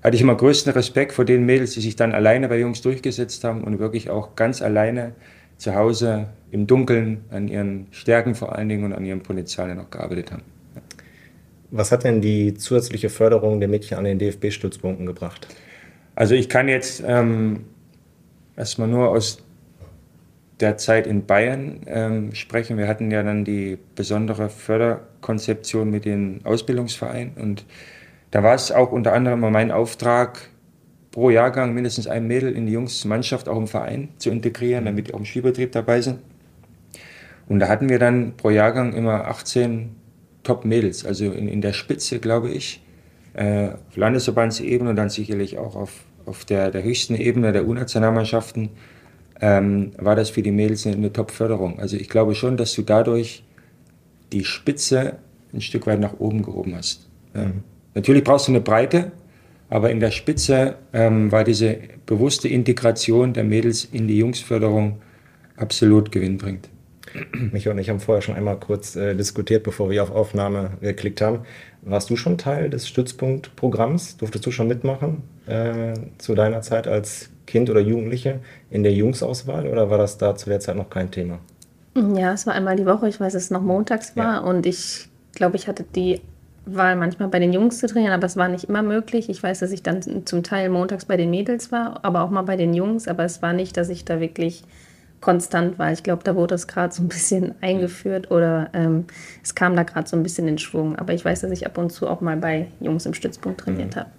hatte 0.04 0.16
ich 0.16 0.22
immer 0.22 0.36
größten 0.36 0.72
Respekt 0.72 1.12
vor 1.12 1.26
den 1.26 1.46
Mädels, 1.46 1.74
die 1.74 1.82
sich 1.82 1.96
dann 1.96 2.14
alleine 2.14 2.48
bei 2.48 2.60
Jungs 2.60 2.82
durchgesetzt 2.82 3.44
haben 3.44 3.64
und 3.64 3.80
wirklich 3.80 4.10
auch 4.10 4.36
ganz 4.36 4.62
alleine 4.62 5.14
zu 5.58 5.76
Hause 5.76 6.28
im 6.52 6.68
Dunkeln 6.68 7.26
an 7.32 7.48
ihren 7.48 7.88
Stärken 7.92 8.36
vor 8.36 8.56
allen 8.56 8.70
Dingen 8.70 8.86
und 8.86 8.94
an 8.94 9.06
ihren 9.06 9.22
Potenzialen 9.22 9.78
noch 9.78 9.90
gearbeitet 9.90 10.32
haben. 10.32 10.44
Was 11.72 11.92
hat 11.92 12.04
denn 12.04 12.22
die 12.22 12.54
zusätzliche 12.54 13.10
Förderung 13.10 13.60
der 13.60 13.70
Mädchen 13.70 13.98
an 13.98 14.06
den 14.06 14.18
DFB-Stützpunkten 14.20 15.06
gebracht? 15.06 15.48
Also 16.16 16.34
ich 16.34 16.50
kann 16.50 16.68
jetzt 16.68 17.04
ähm, 17.06 17.66
erstmal 18.56 18.88
nur 18.88 19.10
aus 19.10 19.44
der 20.60 20.78
Zeit 20.78 21.08
in 21.08 21.26
Bayern 21.26 21.82
ähm, 21.88 22.36
sprechen. 22.36 22.78
Wir 22.78 22.88
hatten 22.88 23.12
ja 23.12 23.24
dann 23.24 23.46
die 23.46 23.78
besondere 23.96 24.50
Förderkonzeption 24.50 25.90
mit 25.90 26.06
den 26.06 26.42
Ausbildungsvereinen 26.44 27.34
und 27.36 27.66
da 28.32 28.44
war 28.44 28.54
es 28.54 28.72
auch 28.72 28.92
unter 28.92 29.14
anderem 29.14 29.40
mein 29.40 29.72
Auftrag, 29.72 30.50
pro 31.12 31.30
Jahrgang 31.30 31.74
mindestens 31.74 32.08
ein 32.08 32.28
Mädel 32.28 32.54
in 32.54 32.68
die 32.68 32.74
Jungsmannschaft 32.74 33.50
auch 33.50 33.58
im 33.58 33.68
Verein 33.68 34.10
zu 34.20 34.30
integrieren, 34.30 34.86
damit 34.86 35.08
die 35.08 35.14
auch 35.14 35.20
im 35.20 35.26
Spielbetrieb 35.26 35.72
dabei 35.72 36.02
sind. 36.02 36.20
Und 37.48 37.60
da 37.60 37.68
hatten 37.68 37.90
wir 37.90 37.98
dann 37.98 38.38
pro 38.38 38.52
Jahrgang 38.52 38.94
immer 38.94 39.26
18 39.28 39.96
Top-Mädels, 40.44 41.06
also 41.06 41.32
in, 41.32 41.48
in 41.48 41.62
der 41.62 41.74
Spitze, 41.74 42.20
glaube 42.20 42.50
ich, 42.50 42.84
äh, 43.34 43.70
auf 43.70 43.98
Landesverbandsebene 43.98 44.92
und 44.92 44.96
dann 44.96 45.10
sicherlich 45.10 45.58
auch 45.58 45.76
auf, 45.76 46.06
auf 46.26 46.46
der, 46.46 46.70
der 46.70 46.84
höchsten 46.84 47.16
Ebene 47.16 47.52
der 47.52 47.68
U-Nationalmannschaften 47.68 48.70
ähm, 49.42 49.92
war 49.98 50.16
das 50.16 50.30
für 50.30 50.42
die 50.42 50.52
Mädels 50.52 50.86
eine, 50.86 51.12
Top-Förderung. 51.12 51.80
Also 51.80 51.98
ich 51.98 52.10
glaube 52.10 52.36
schon, 52.36 52.58
dass 52.58 52.74
du 52.74 52.82
dadurch 52.82 53.44
die 54.32 54.44
Spitze 54.44 55.18
ein 55.54 55.62
Stück 55.62 55.88
weit 55.88 56.00
nach 56.00 56.20
oben 56.20 56.44
gehoben 56.44 56.76
hast. 56.76 57.08
Mhm. 57.34 57.64
Natürlich 57.96 58.24
brauchst 58.24 58.48
du 58.48 58.52
eine 58.52 58.62
Breite, 58.62 59.12
aber 59.70 59.92
in 59.92 60.00
der 60.00 60.12
Spitze 60.12 60.76
ähm, 60.94 61.32
war 61.32 61.44
diese 61.44 61.78
bewusste 62.06 62.48
Integration 62.48 63.34
der 63.34 63.44
Mädels 63.44 63.86
in 63.86 64.08
die 64.08 64.18
Jungsförderung 64.18 65.02
absolut 65.58 66.12
gewinnbringend. 66.12 66.70
Michael 67.52 67.74
und 67.74 67.80
ich 67.80 67.90
haben 67.90 68.00
vorher 68.00 68.22
schon 68.22 68.36
einmal 68.36 68.60
kurz 68.60 68.96
äh, 68.96 69.16
diskutiert, 69.16 69.64
bevor 69.64 69.90
wir 69.90 70.04
auf 70.04 70.12
Aufnahme 70.12 70.72
geklickt 70.82 71.22
haben. 71.22 71.40
Warst 71.82 72.10
du 72.10 72.16
schon 72.16 72.38
Teil 72.38 72.70
des 72.70 72.88
Stützpunktprogramms? 72.88 74.18
Durftest 74.18 74.46
du 74.46 74.52
schon 74.52 74.68
mitmachen 74.68 75.24
äh, 75.48 75.94
zu 76.18 76.36
deiner 76.36 76.62
Zeit 76.62 76.88
als 76.88 77.30
Kind 77.50 77.70
oder 77.72 77.80
Jugendliche 77.80 78.42
in 78.70 78.84
der 78.84 78.94
Jungsauswahl 78.94 79.68
oder 79.68 79.90
war 79.90 79.98
das 79.98 80.20
da 80.20 80.36
zu 80.36 80.50
der 80.50 80.60
Zeit 80.60 80.76
noch 80.76 80.92
kein 80.92 81.10
Thema? 81.10 81.40
Ja, 81.96 82.34
es 82.34 82.46
war 82.46 82.54
einmal 82.54 82.76
die 82.76 82.86
Woche. 82.86 83.10
Ich 83.10 83.20
weiß, 83.20 83.34
dass 83.34 83.44
es 83.46 83.50
noch 83.50 83.64
montags 83.64 84.16
war 84.16 84.36
ja. 84.36 84.40
und 84.40 84.68
ich 84.68 85.10
glaube, 85.34 85.56
ich 85.56 85.68
hatte 85.68 85.84
die 85.84 86.22
Wahl 86.68 86.96
manchmal 86.96 87.28
bei 87.28 87.40
den 87.40 87.52
Jungs 87.52 87.80
zu 87.80 87.88
trainieren, 87.88 88.14
aber 88.14 88.28
es 88.28 88.38
war 88.38 88.50
nicht 88.50 88.66
immer 88.66 88.84
möglich. 88.84 89.30
Ich 89.30 89.42
weiß, 89.42 89.60
dass 89.60 89.72
ich 89.72 89.82
dann 89.82 90.28
zum 90.28 90.44
Teil 90.44 90.70
montags 90.70 91.06
bei 91.06 91.18
den 91.18 91.32
Mädels 91.32 91.72
war, 91.72 92.00
aber 92.04 92.22
auch 92.22 92.30
mal 92.30 92.44
bei 92.44 92.56
den 92.56 92.76
Jungs, 92.76 93.08
aber 93.08 93.24
es 93.24 93.42
war 93.42 93.54
nicht, 93.54 93.76
dass 93.78 93.90
ich 93.90 94.06
da 94.06 94.20
wirklich 94.20 94.64
konstant 95.20 95.80
war. 95.80 95.92
Ich 95.92 96.04
glaube, 96.04 96.24
da 96.24 96.36
wurde 96.36 96.54
es 96.54 96.68
gerade 96.68 96.94
so 96.94 97.02
ein 97.02 97.08
bisschen 97.08 97.56
eingeführt 97.62 98.30
oder 98.30 98.70
ähm, 98.74 99.06
es 99.42 99.56
kam 99.56 99.76
da 99.76 99.82
gerade 99.82 100.08
so 100.08 100.16
ein 100.16 100.22
bisschen 100.22 100.48
in 100.48 100.60
Schwung. 100.60 100.98
Aber 100.98 101.14
ich 101.14 101.26
weiß, 101.26 101.42
dass 101.42 101.50
ich 101.50 101.66
ab 101.66 101.80
und 101.80 101.92
zu 101.92 102.08
auch 102.08 102.22
mal 102.22 102.38
bei 102.38 102.68
Jungs 102.80 103.08
im 103.08 103.16
Stützpunkt 103.16 103.62
trainiert 103.62 103.96
mhm. 103.96 104.00
habe. 104.02 104.10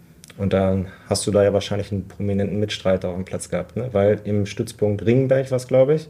Und 0.41 0.55
dann 0.55 0.89
hast 1.07 1.27
du 1.27 1.31
da 1.33 1.45
ja 1.45 1.53
wahrscheinlich 1.53 1.93
einen 1.93 2.09
prominenten 2.09 2.59
Mitstreiter 2.59 3.11
auf 3.11 3.15
dem 3.15 3.27
Platz 3.27 3.51
gehabt, 3.51 3.77
ne? 3.77 3.91
weil 3.93 4.21
im 4.25 4.47
Stützpunkt 4.47 5.05
Ringenberg, 5.05 5.51
was 5.51 5.69
glaube 5.69 5.95
ich, 5.95 6.09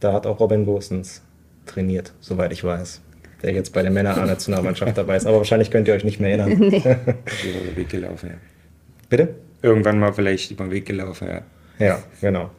da 0.00 0.12
hat 0.12 0.26
auch 0.26 0.40
Robin 0.40 0.64
Gosens 0.64 1.22
trainiert, 1.66 2.12
soweit 2.18 2.52
ich 2.52 2.64
weiß. 2.64 3.00
Der 3.44 3.52
jetzt 3.52 3.72
bei 3.72 3.82
der 3.82 3.92
Männer-A-Nationalmannschaft 3.92 4.98
dabei 4.98 5.16
ist. 5.16 5.24
Aber 5.24 5.36
wahrscheinlich 5.36 5.70
könnt 5.70 5.86
ihr 5.86 5.94
euch 5.94 6.02
nicht 6.02 6.18
mehr 6.18 6.30
erinnern. 6.30 6.58
Nee. 6.58 6.78
über 6.78 7.64
den 7.64 7.76
Weg 7.76 7.88
gelaufen, 7.88 8.30
ja. 8.30 8.36
Bitte? 9.08 9.36
Irgendwann 9.62 10.00
mal 10.00 10.12
vielleicht 10.12 10.50
über 10.50 10.64
den 10.64 10.72
Weg 10.72 10.86
gelaufen, 10.86 11.28
ja. 11.28 11.42
Ja, 11.78 12.02
genau. 12.20 12.50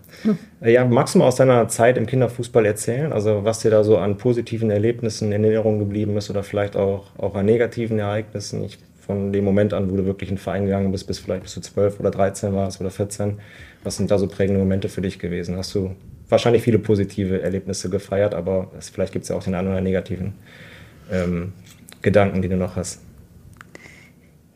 Ja, 0.61 0.85
magst 0.85 1.13
du 1.13 1.19
mal 1.19 1.27
aus 1.27 1.35
deiner 1.35 1.67
Zeit 1.67 1.97
im 1.97 2.05
Kinderfußball 2.05 2.65
erzählen? 2.65 3.11
Also 3.11 3.43
was 3.43 3.59
dir 3.59 3.69
da 3.69 3.83
so 3.83 3.97
an 3.97 4.17
positiven 4.17 4.71
Erlebnissen 4.71 5.33
in 5.33 5.43
Erinnerung 5.43 5.77
geblieben 5.77 6.15
ist 6.15 6.29
oder 6.29 6.41
vielleicht 6.41 6.77
auch, 6.77 7.07
auch 7.17 7.35
an 7.35 7.45
negativen 7.45 7.99
Ereignissen? 7.99 8.63
Ich, 8.63 8.79
von 9.01 9.33
dem 9.33 9.43
Moment 9.43 9.73
an, 9.73 9.91
wo 9.91 9.97
du 9.97 10.05
wirklich 10.05 10.29
in 10.29 10.35
den 10.35 10.41
Verein 10.41 10.65
gegangen 10.65 10.91
bist, 10.91 11.07
bis 11.07 11.19
vielleicht 11.19 11.43
bis 11.43 11.55
du 11.55 11.61
12 11.61 11.99
oder 11.99 12.11
13 12.11 12.53
warst 12.53 12.79
oder 12.79 12.91
14. 12.91 13.39
Was 13.83 13.97
sind 13.97 14.11
da 14.11 14.17
so 14.17 14.27
prägende 14.27 14.59
Momente 14.59 14.89
für 14.89 15.01
dich 15.01 15.19
gewesen? 15.19 15.57
Hast 15.57 15.73
du 15.75 15.95
wahrscheinlich 16.29 16.63
viele 16.63 16.79
positive 16.79 17.41
Erlebnisse 17.41 17.89
gefeiert, 17.89 18.33
aber 18.33 18.71
es, 18.77 18.89
vielleicht 18.89 19.11
gibt 19.11 19.23
es 19.23 19.29
ja 19.29 19.35
auch 19.35 19.43
den 19.43 19.55
einen 19.55 19.67
oder 19.67 19.81
negativen 19.81 20.33
ähm, 21.11 21.53
Gedanken, 22.01 22.41
die 22.41 22.47
du 22.47 22.57
noch 22.57 22.75
hast. 22.75 23.01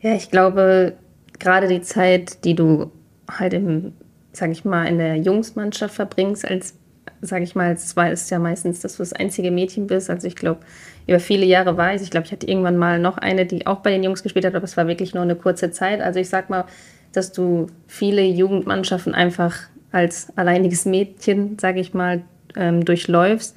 Ja, 0.00 0.14
ich 0.14 0.30
glaube, 0.30 0.94
gerade 1.38 1.68
die 1.68 1.82
Zeit, 1.82 2.44
die 2.44 2.54
du 2.54 2.90
halt 3.28 3.52
im, 3.52 3.92
sag 4.32 4.50
ich 4.50 4.64
mal, 4.64 4.86
in 4.86 4.98
der 4.98 5.16
Jungsmannschaft 5.16 5.94
verbringst, 5.94 6.48
als, 6.48 6.74
sag 7.20 7.42
ich 7.42 7.54
mal, 7.54 7.72
es 7.72 7.94
ist 7.94 8.30
ja 8.30 8.38
meistens, 8.38 8.80
dass 8.80 8.96
du 8.96 9.02
das 9.02 9.12
einzige 9.12 9.50
Mädchen 9.50 9.86
bist. 9.86 10.10
Also 10.10 10.26
ich 10.26 10.36
glaube, 10.36 10.60
über 11.06 11.20
viele 11.20 11.46
Jahre 11.46 11.76
war 11.76 11.94
ich. 11.94 12.02
Ich 12.02 12.10
glaube, 12.10 12.26
ich 12.26 12.32
hatte 12.32 12.46
irgendwann 12.46 12.76
mal 12.76 12.98
noch 12.98 13.18
eine, 13.18 13.46
die 13.46 13.66
auch 13.66 13.78
bei 13.78 13.90
den 13.90 14.02
Jungs 14.02 14.22
gespielt 14.22 14.44
hat, 14.44 14.54
aber 14.54 14.64
es 14.64 14.76
war 14.76 14.86
wirklich 14.86 15.14
nur 15.14 15.22
eine 15.22 15.36
kurze 15.36 15.70
Zeit. 15.70 16.00
Also 16.00 16.20
ich 16.20 16.28
sag 16.28 16.50
mal, 16.50 16.64
dass 17.12 17.32
du 17.32 17.68
viele 17.86 18.22
Jugendmannschaften 18.22 19.14
einfach 19.14 19.56
als 19.92 20.36
alleiniges 20.36 20.84
Mädchen, 20.84 21.58
sage 21.58 21.80
ich 21.80 21.94
mal, 21.94 22.22
ähm, 22.56 22.84
durchläufst, 22.84 23.56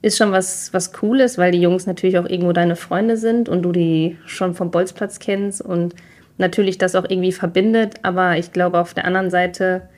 ist 0.00 0.16
schon 0.16 0.32
was, 0.32 0.72
was 0.72 0.92
Cooles, 0.92 1.38
weil 1.38 1.52
die 1.52 1.60
Jungs 1.60 1.86
natürlich 1.86 2.18
auch 2.18 2.28
irgendwo 2.28 2.52
deine 2.52 2.76
Freunde 2.76 3.16
sind 3.16 3.48
und 3.48 3.62
du 3.62 3.72
die 3.72 4.16
schon 4.26 4.54
vom 4.54 4.70
Bolzplatz 4.70 5.18
kennst 5.18 5.60
und 5.60 5.94
natürlich 6.38 6.78
das 6.78 6.94
auch 6.94 7.04
irgendwie 7.08 7.32
verbindet. 7.32 7.96
Aber 8.02 8.36
ich 8.36 8.52
glaube, 8.52 8.78
auf 8.78 8.94
der 8.94 9.04
anderen 9.04 9.30
Seite 9.30 9.88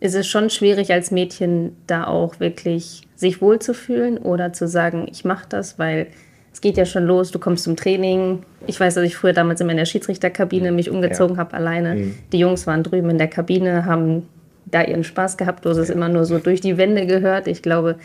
ist 0.00 0.14
es 0.14 0.26
schon 0.26 0.50
schwierig 0.50 0.92
als 0.92 1.10
Mädchen 1.10 1.76
da 1.86 2.06
auch 2.06 2.40
wirklich 2.40 3.02
sich 3.16 3.42
wohlzufühlen 3.42 4.18
oder 4.18 4.52
zu 4.52 4.66
sagen, 4.66 5.06
ich 5.10 5.24
mache 5.24 5.46
das, 5.48 5.78
weil 5.78 6.08
es 6.52 6.60
geht 6.60 6.76
ja 6.76 6.86
schon 6.86 7.04
los, 7.04 7.30
du 7.30 7.38
kommst 7.38 7.64
zum 7.64 7.76
Training. 7.76 8.42
Ich 8.66 8.80
weiß, 8.80 8.94
dass 8.94 9.04
ich 9.04 9.16
früher 9.16 9.32
damals 9.32 9.60
immer 9.60 9.70
in 9.70 9.76
der 9.76 9.84
Schiedsrichterkabine 9.84 10.72
mich 10.72 10.90
umgezogen 10.90 11.36
ja. 11.36 11.40
habe 11.40 11.54
alleine. 11.54 11.94
Mhm. 11.94 12.14
Die 12.32 12.38
Jungs 12.38 12.66
waren 12.66 12.82
drüben 12.82 13.10
in 13.10 13.18
der 13.18 13.28
Kabine, 13.28 13.84
haben 13.84 14.26
da 14.66 14.82
ihren 14.82 15.04
Spaß 15.04 15.36
gehabt. 15.36 15.64
Du 15.64 15.70
hast 15.70 15.76
es 15.76 15.90
immer 15.90 16.08
nur 16.08 16.24
so 16.24 16.38
durch 16.38 16.60
die 16.60 16.76
Wände 16.76 17.06
gehört. 17.06 17.46
Ich 17.46 17.62
glaube, 17.62 17.96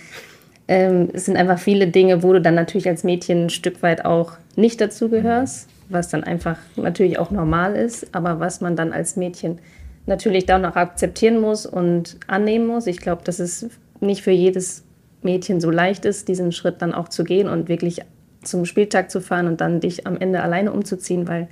ähm, 0.68 1.10
es 1.14 1.26
sind 1.26 1.38
einfach 1.38 1.60
viele 1.60 1.88
Dinge, 1.88 2.24
wo 2.24 2.34
du 2.34 2.42
dann 2.42 2.56
natürlich 2.56 2.88
als 2.88 3.04
Mädchen 3.04 3.46
ein 3.46 3.50
Stück 3.50 3.82
weit 3.82 4.06
auch 4.06 4.34
nicht 4.56 4.82
dazugehörst, 4.82 5.70
was 5.90 6.10
dann 6.10 6.24
einfach 6.24 6.58
natürlich 6.76 7.20
auch 7.20 7.32
normal 7.32 7.76
ist, 7.76 8.14
aber 8.14 8.40
was 8.40 8.62
man 8.62 8.76
dann 8.76 8.92
als 8.92 9.16
Mädchen 9.16 9.60
natürlich 10.06 10.46
da 10.46 10.58
noch 10.60 10.76
akzeptieren 10.76 11.40
muss 11.40 11.66
und 11.66 12.18
annehmen 12.28 12.68
muss. 12.68 12.88
Ich 12.88 12.98
glaube, 12.98 13.24
dass 13.24 13.40
es 13.40 13.70
nicht 14.00 14.22
für 14.22 14.32
jedes 14.32 14.84
Mädchen 15.22 15.60
so 15.60 15.72
leicht 15.72 16.06
ist, 16.06 16.28
diesen 16.28 16.52
Schritt 16.52 16.82
dann 16.82 16.94
auch 16.94 17.10
zu 17.10 17.24
gehen 17.24 17.48
und 17.50 17.68
wirklich 17.68 18.02
zum 18.44 18.66
Spieltag 18.66 19.10
zu 19.10 19.22
fahren 19.22 19.48
und 19.48 19.62
dann 19.62 19.80
dich 19.80 20.06
am 20.06 20.18
Ende 20.18 20.42
alleine 20.42 20.72
umzuziehen, 20.72 21.28
weil 21.28 21.48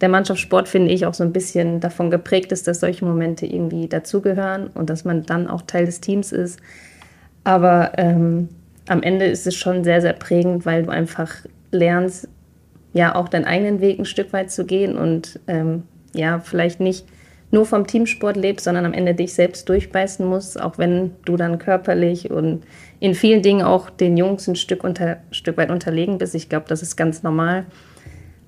der 0.00 0.08
Mannschaftssport, 0.08 0.68
finde 0.68 0.92
ich, 0.92 1.06
auch 1.06 1.14
so 1.14 1.24
ein 1.24 1.32
bisschen 1.32 1.80
davon 1.80 2.10
geprägt 2.10 2.52
ist, 2.52 2.68
dass 2.68 2.80
solche 2.80 3.04
Momente 3.04 3.46
irgendwie 3.46 3.88
dazugehören 3.88 4.66
und 4.68 4.90
dass 4.90 5.04
man 5.04 5.22
dann 5.24 5.48
auch 5.48 5.62
Teil 5.62 5.86
des 5.86 6.00
Teams 6.00 6.32
ist. 6.32 6.60
Aber 7.44 7.92
ähm, 7.96 8.48
am 8.88 9.02
Ende 9.02 9.26
ist 9.26 9.46
es 9.46 9.54
schon 9.54 9.84
sehr, 9.84 10.00
sehr 10.00 10.12
prägend, 10.12 10.66
weil 10.66 10.82
du 10.82 10.90
einfach 10.90 11.30
lernst, 11.70 12.28
ja, 12.92 13.14
auch 13.14 13.28
deinen 13.28 13.44
eigenen 13.44 13.80
Weg 13.80 13.98
ein 13.98 14.04
Stück 14.04 14.32
weit 14.32 14.50
zu 14.50 14.66
gehen 14.66 14.96
und 14.96 15.40
ähm, 15.46 15.84
ja, 16.14 16.38
vielleicht 16.38 16.80
nicht 16.80 17.06
nur 17.54 17.64
vom 17.64 17.86
Teamsport 17.86 18.36
lebst, 18.36 18.64
sondern 18.64 18.84
am 18.84 18.92
Ende 18.92 19.14
dich 19.14 19.32
selbst 19.32 19.68
durchbeißen 19.68 20.26
musst, 20.26 20.60
auch 20.60 20.76
wenn 20.76 21.12
du 21.24 21.36
dann 21.36 21.58
körperlich 21.58 22.30
und 22.30 22.64
in 23.00 23.14
vielen 23.14 23.42
Dingen 23.42 23.62
auch 23.62 23.88
den 23.88 24.16
Jungs 24.16 24.46
ein 24.48 24.56
Stück, 24.56 24.84
unter, 24.84 25.18
Stück 25.30 25.56
weit 25.56 25.70
unterlegen 25.70 26.18
bist. 26.18 26.34
Ich 26.34 26.48
glaube, 26.48 26.66
das 26.68 26.82
ist 26.82 26.96
ganz 26.96 27.22
normal. 27.22 27.64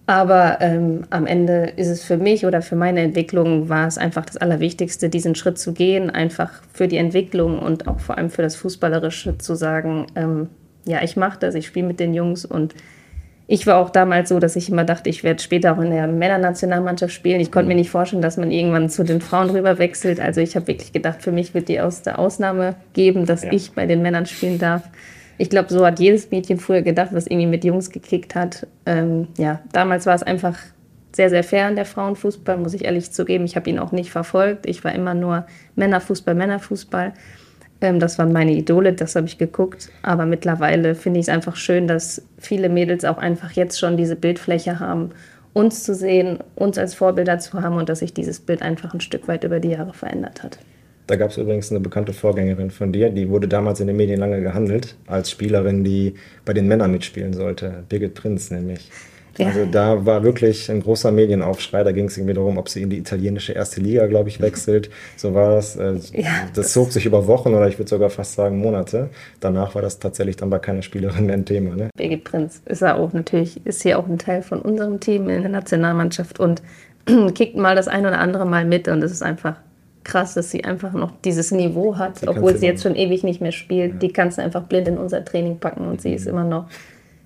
Aber 0.09 0.59
ähm, 0.61 1.05
am 1.11 1.27
Ende 1.27 1.73
ist 1.77 1.89
es 1.89 2.05
für 2.05 2.17
mich 2.17 2.47
oder 2.47 2.63
für 2.63 2.77
meine 2.77 3.01
Entwicklung 3.01 3.69
war 3.69 3.89
es 3.89 3.99
einfach 3.99 4.25
das 4.25 4.37
Allerwichtigste, 4.37 5.09
diesen 5.09 5.35
Schritt 5.35 5.59
zu 5.59 5.73
gehen, 5.73 6.11
einfach 6.11 6.63
für 6.73 6.87
die 6.87 6.97
Entwicklung 6.97 7.59
und 7.59 7.89
auch 7.89 7.99
vor 7.99 8.17
allem 8.17 8.31
für 8.31 8.43
das 8.43 8.55
Fußballerische 8.55 9.39
zu 9.39 9.57
sagen, 9.57 10.07
ähm, 10.15 10.49
ja, 10.85 11.03
ich 11.03 11.17
mache 11.17 11.39
das, 11.41 11.57
ich 11.57 11.67
spiele 11.67 11.89
mit 11.89 11.99
den 11.99 12.15
Jungs 12.15 12.45
und 12.45 12.75
ich 13.49 13.67
war 13.67 13.77
auch 13.77 13.91
damals 13.91 14.29
so, 14.29 14.41
dass 14.41 14.57
ich 14.57 14.69
immer 14.69 14.85
dachte, 14.85 15.09
ich 15.09 15.23
werde 15.23 15.43
später 15.43 15.73
auch 15.73 15.81
in 15.81 15.91
der 15.91 16.07
Männernationalmannschaft 16.09 17.15
spielen. 17.15 17.41
Ich 17.41 17.53
konnte 17.53 17.69
mir 17.69 17.77
nicht 17.77 17.91
vorstellen, 17.91 18.23
dass 18.23 18.37
man 18.37 18.51
irgendwann 18.51 18.89
zu 18.89 19.05
den 19.05 19.21
Frauen 19.21 19.51
rüber 19.51 19.79
wechselt. 19.79 20.19
Also 20.19 20.41
ich 20.41 20.57
habe 20.57 20.67
wirklich 20.67 20.93
gedacht, 20.93 21.23
für 21.23 21.33
mich 21.33 21.55
wird 21.55 21.69
die 21.69 21.81
aus 21.81 22.03
der 22.03 22.19
Ausnahme 22.19 22.75
geben, 22.93 23.25
dass 23.25 23.45
ja. 23.45 23.53
ich 23.53 23.73
bei 23.73 23.87
den 23.87 24.03
Männern 24.03 24.27
spielen 24.27 24.59
darf 24.59 24.83
ich 25.39 25.51
glaube, 25.51 25.73
so 25.73 25.85
hat 25.85 26.01
jedes 26.01 26.31
Mädchen 26.31 26.59
früher 26.59 26.83
gedacht, 26.83 27.11
was 27.13 27.27
irgendwie 27.27 27.47
mit 27.47 27.65
Jungs 27.65 27.91
gekickt 27.91 28.35
hat. 28.35 28.67
Ähm, 28.87 29.29
ja, 29.37 29.61
damals 29.73 30.07
war 30.07 30.15
es 30.15 30.23
einfach 30.23 30.59
sehr, 31.15 31.31
sehr 31.31 31.45
fern, 31.45 31.77
der 31.77 31.85
Frauenfußball, 31.85 32.57
muss 32.57 32.75
ich 32.75 32.85
ehrlich 32.85 33.11
zugeben. 33.11 33.45
Ich 33.45 33.57
habe 33.57 33.69
ihn 33.71 33.79
auch 33.79 33.93
nicht 33.93 34.11
verfolgt. 34.11 34.67
Ich 34.67 34.85
war 34.85 34.95
immer 34.95 35.15
nur 35.15 35.47
Männerfußball, 35.75 36.35
Männerfußball. 36.35 37.13
Ähm, 37.81 38.01
das 38.01 38.19
waren 38.19 38.33
meine 38.33 38.53
Idole, 38.53 38.93
das 38.93 39.17
habe 39.17 39.27
ich 39.27 39.39
geguckt. 39.39 39.91
Aber 40.03 40.27
mittlerweile 40.27 40.95
finde 40.95 41.21
ich 41.21 41.27
es 41.27 41.29
einfach 41.29 41.57
schön, 41.57 41.87
dass 41.87 42.23
viele 42.39 42.69
Mädels 42.69 43.05
auch 43.05 43.19
einfach 43.19 43.53
jetzt 43.53 43.79
schon 43.79 43.97
diese 43.97 44.17
Bildfläche 44.17 44.81
haben, 44.81 45.11
uns 45.53 45.85
zu 45.85 45.95
sehen, 45.95 46.39
uns 46.55 46.77
als 46.79 46.95
Vorbilder 46.95 47.39
zu 47.39 47.61
haben 47.63 47.77
und 47.77 47.89
dass 47.89 48.01
sich 48.01 48.13
dieses 48.13 48.41
Bild 48.41 48.63
einfach 48.63 48.93
ein 48.93 49.01
Stück 49.01 49.27
weit 49.29 49.45
über 49.45 49.61
die 49.61 49.71
Jahre 49.71 49.95
verändert 49.95 50.43
hat. 50.43 50.59
Da 51.07 51.15
gab 51.15 51.31
es 51.31 51.37
übrigens 51.37 51.71
eine 51.71 51.81
bekannte 51.81 52.13
Vorgängerin 52.13 52.71
von 52.71 52.93
dir, 52.93 53.11
die 53.11 53.29
wurde 53.29 53.47
damals 53.47 53.79
in 53.79 53.87
den 53.87 53.97
Medien 53.97 54.19
lange 54.19 54.41
gehandelt, 54.41 54.97
als 55.07 55.31
Spielerin, 55.31 55.85
die 55.85 56.15
bei 56.45 56.53
den 56.53 56.67
Männern 56.67 56.91
mitspielen 56.91 57.33
sollte. 57.33 57.85
Birgit 57.89 58.15
Prinz 58.15 58.51
nämlich. 58.51 58.91
Ja. 59.39 59.49
Also 59.49 59.67
da 59.67 60.05
war 60.07 60.23
wirklich 60.23 60.71
ein 60.71 60.83
großer 60.83 61.13
Medienaufschrei. 61.13 61.85
Da 61.85 61.93
ging 61.93 62.07
es 62.07 62.17
irgendwie 62.17 62.35
darum, 62.35 62.59
ob 62.59 62.69
sie 62.69 62.83
in 62.83 62.91
die 62.91 62.99
italienische 62.99 63.53
erste 63.53 63.81
Liga, 63.81 64.07
glaube 64.07 64.29
ich, 64.29 64.41
wechselt. 64.41 64.91
So 65.17 65.35
war 65.35 65.55
das. 65.57 65.77
Äh, 65.77 65.95
ja, 66.13 66.31
das, 66.49 66.67
das 66.67 66.73
zog 66.73 66.93
sich 66.93 67.07
über 67.07 67.27
Wochen 67.27 67.55
oder 67.55 67.69
ich 67.69 67.79
würde 67.79 67.89
sogar 67.89 68.11
fast 68.11 68.35
sagen 68.35 68.59
Monate. 68.59 69.11
Danach 69.41 69.75
war 69.75 69.83
das 69.83 69.99
tatsächlich 69.99 70.37
dann 70.37 70.51
bei 70.51 70.59
keiner 70.59 70.83
Spielerin 70.83 71.27
mehr 71.27 71.35
ein 71.35 71.45
Thema. 71.45 71.77
Ne? 71.77 71.91
Birgit 71.97 72.25
Prinz 72.25 72.63
ist 72.65 72.83
ja 72.83 72.97
auch 72.97 73.13
natürlich, 73.13 73.65
ist 73.67 73.83
hier 73.83 73.99
auch 73.99 74.07
ein 74.07 74.19
Teil 74.19 74.43
von 74.43 74.61
unserem 74.61 75.01
Team 75.01 75.29
in 75.29 75.43
der 75.43 75.51
Nationalmannschaft 75.51 76.41
und 76.41 76.63
kickt 77.35 77.57
mal 77.57 77.77
das 77.77 77.89
ein 77.89 78.07
oder 78.07 78.19
andere 78.19 78.47
Mal 78.47 78.65
mit 78.65 78.89
und 78.89 79.03
es 79.03 79.13
ist 79.13 79.23
einfach 79.23 79.57
krass, 80.07 80.35
dass 80.35 80.51
sie 80.51 80.65
einfach 80.65 80.93
noch 80.93 81.13
dieses 81.25 81.51
Niveau 81.51 81.97
hat, 81.97 82.23
die 82.23 82.29
obwohl 82.29 82.57
sie 82.57 82.67
jetzt 82.67 82.83
schon 82.85 82.95
ewig 82.95 83.25
nicht 83.25 83.41
mehr 83.41 83.53
spielt. 83.53 83.95
Ja. 83.95 83.99
Die 83.99 84.13
kannst 84.13 84.39
du 84.39 84.43
einfach 84.43 84.63
blind 84.63 84.89
in 84.89 84.99
unser 84.99 85.25
Training 85.25 85.59
packen 85.59 85.83
und 85.83 85.95
mhm. 85.95 85.99
sie 85.99 86.15
ist 86.15 86.27
immer 86.27 86.45
noch, 86.45 86.69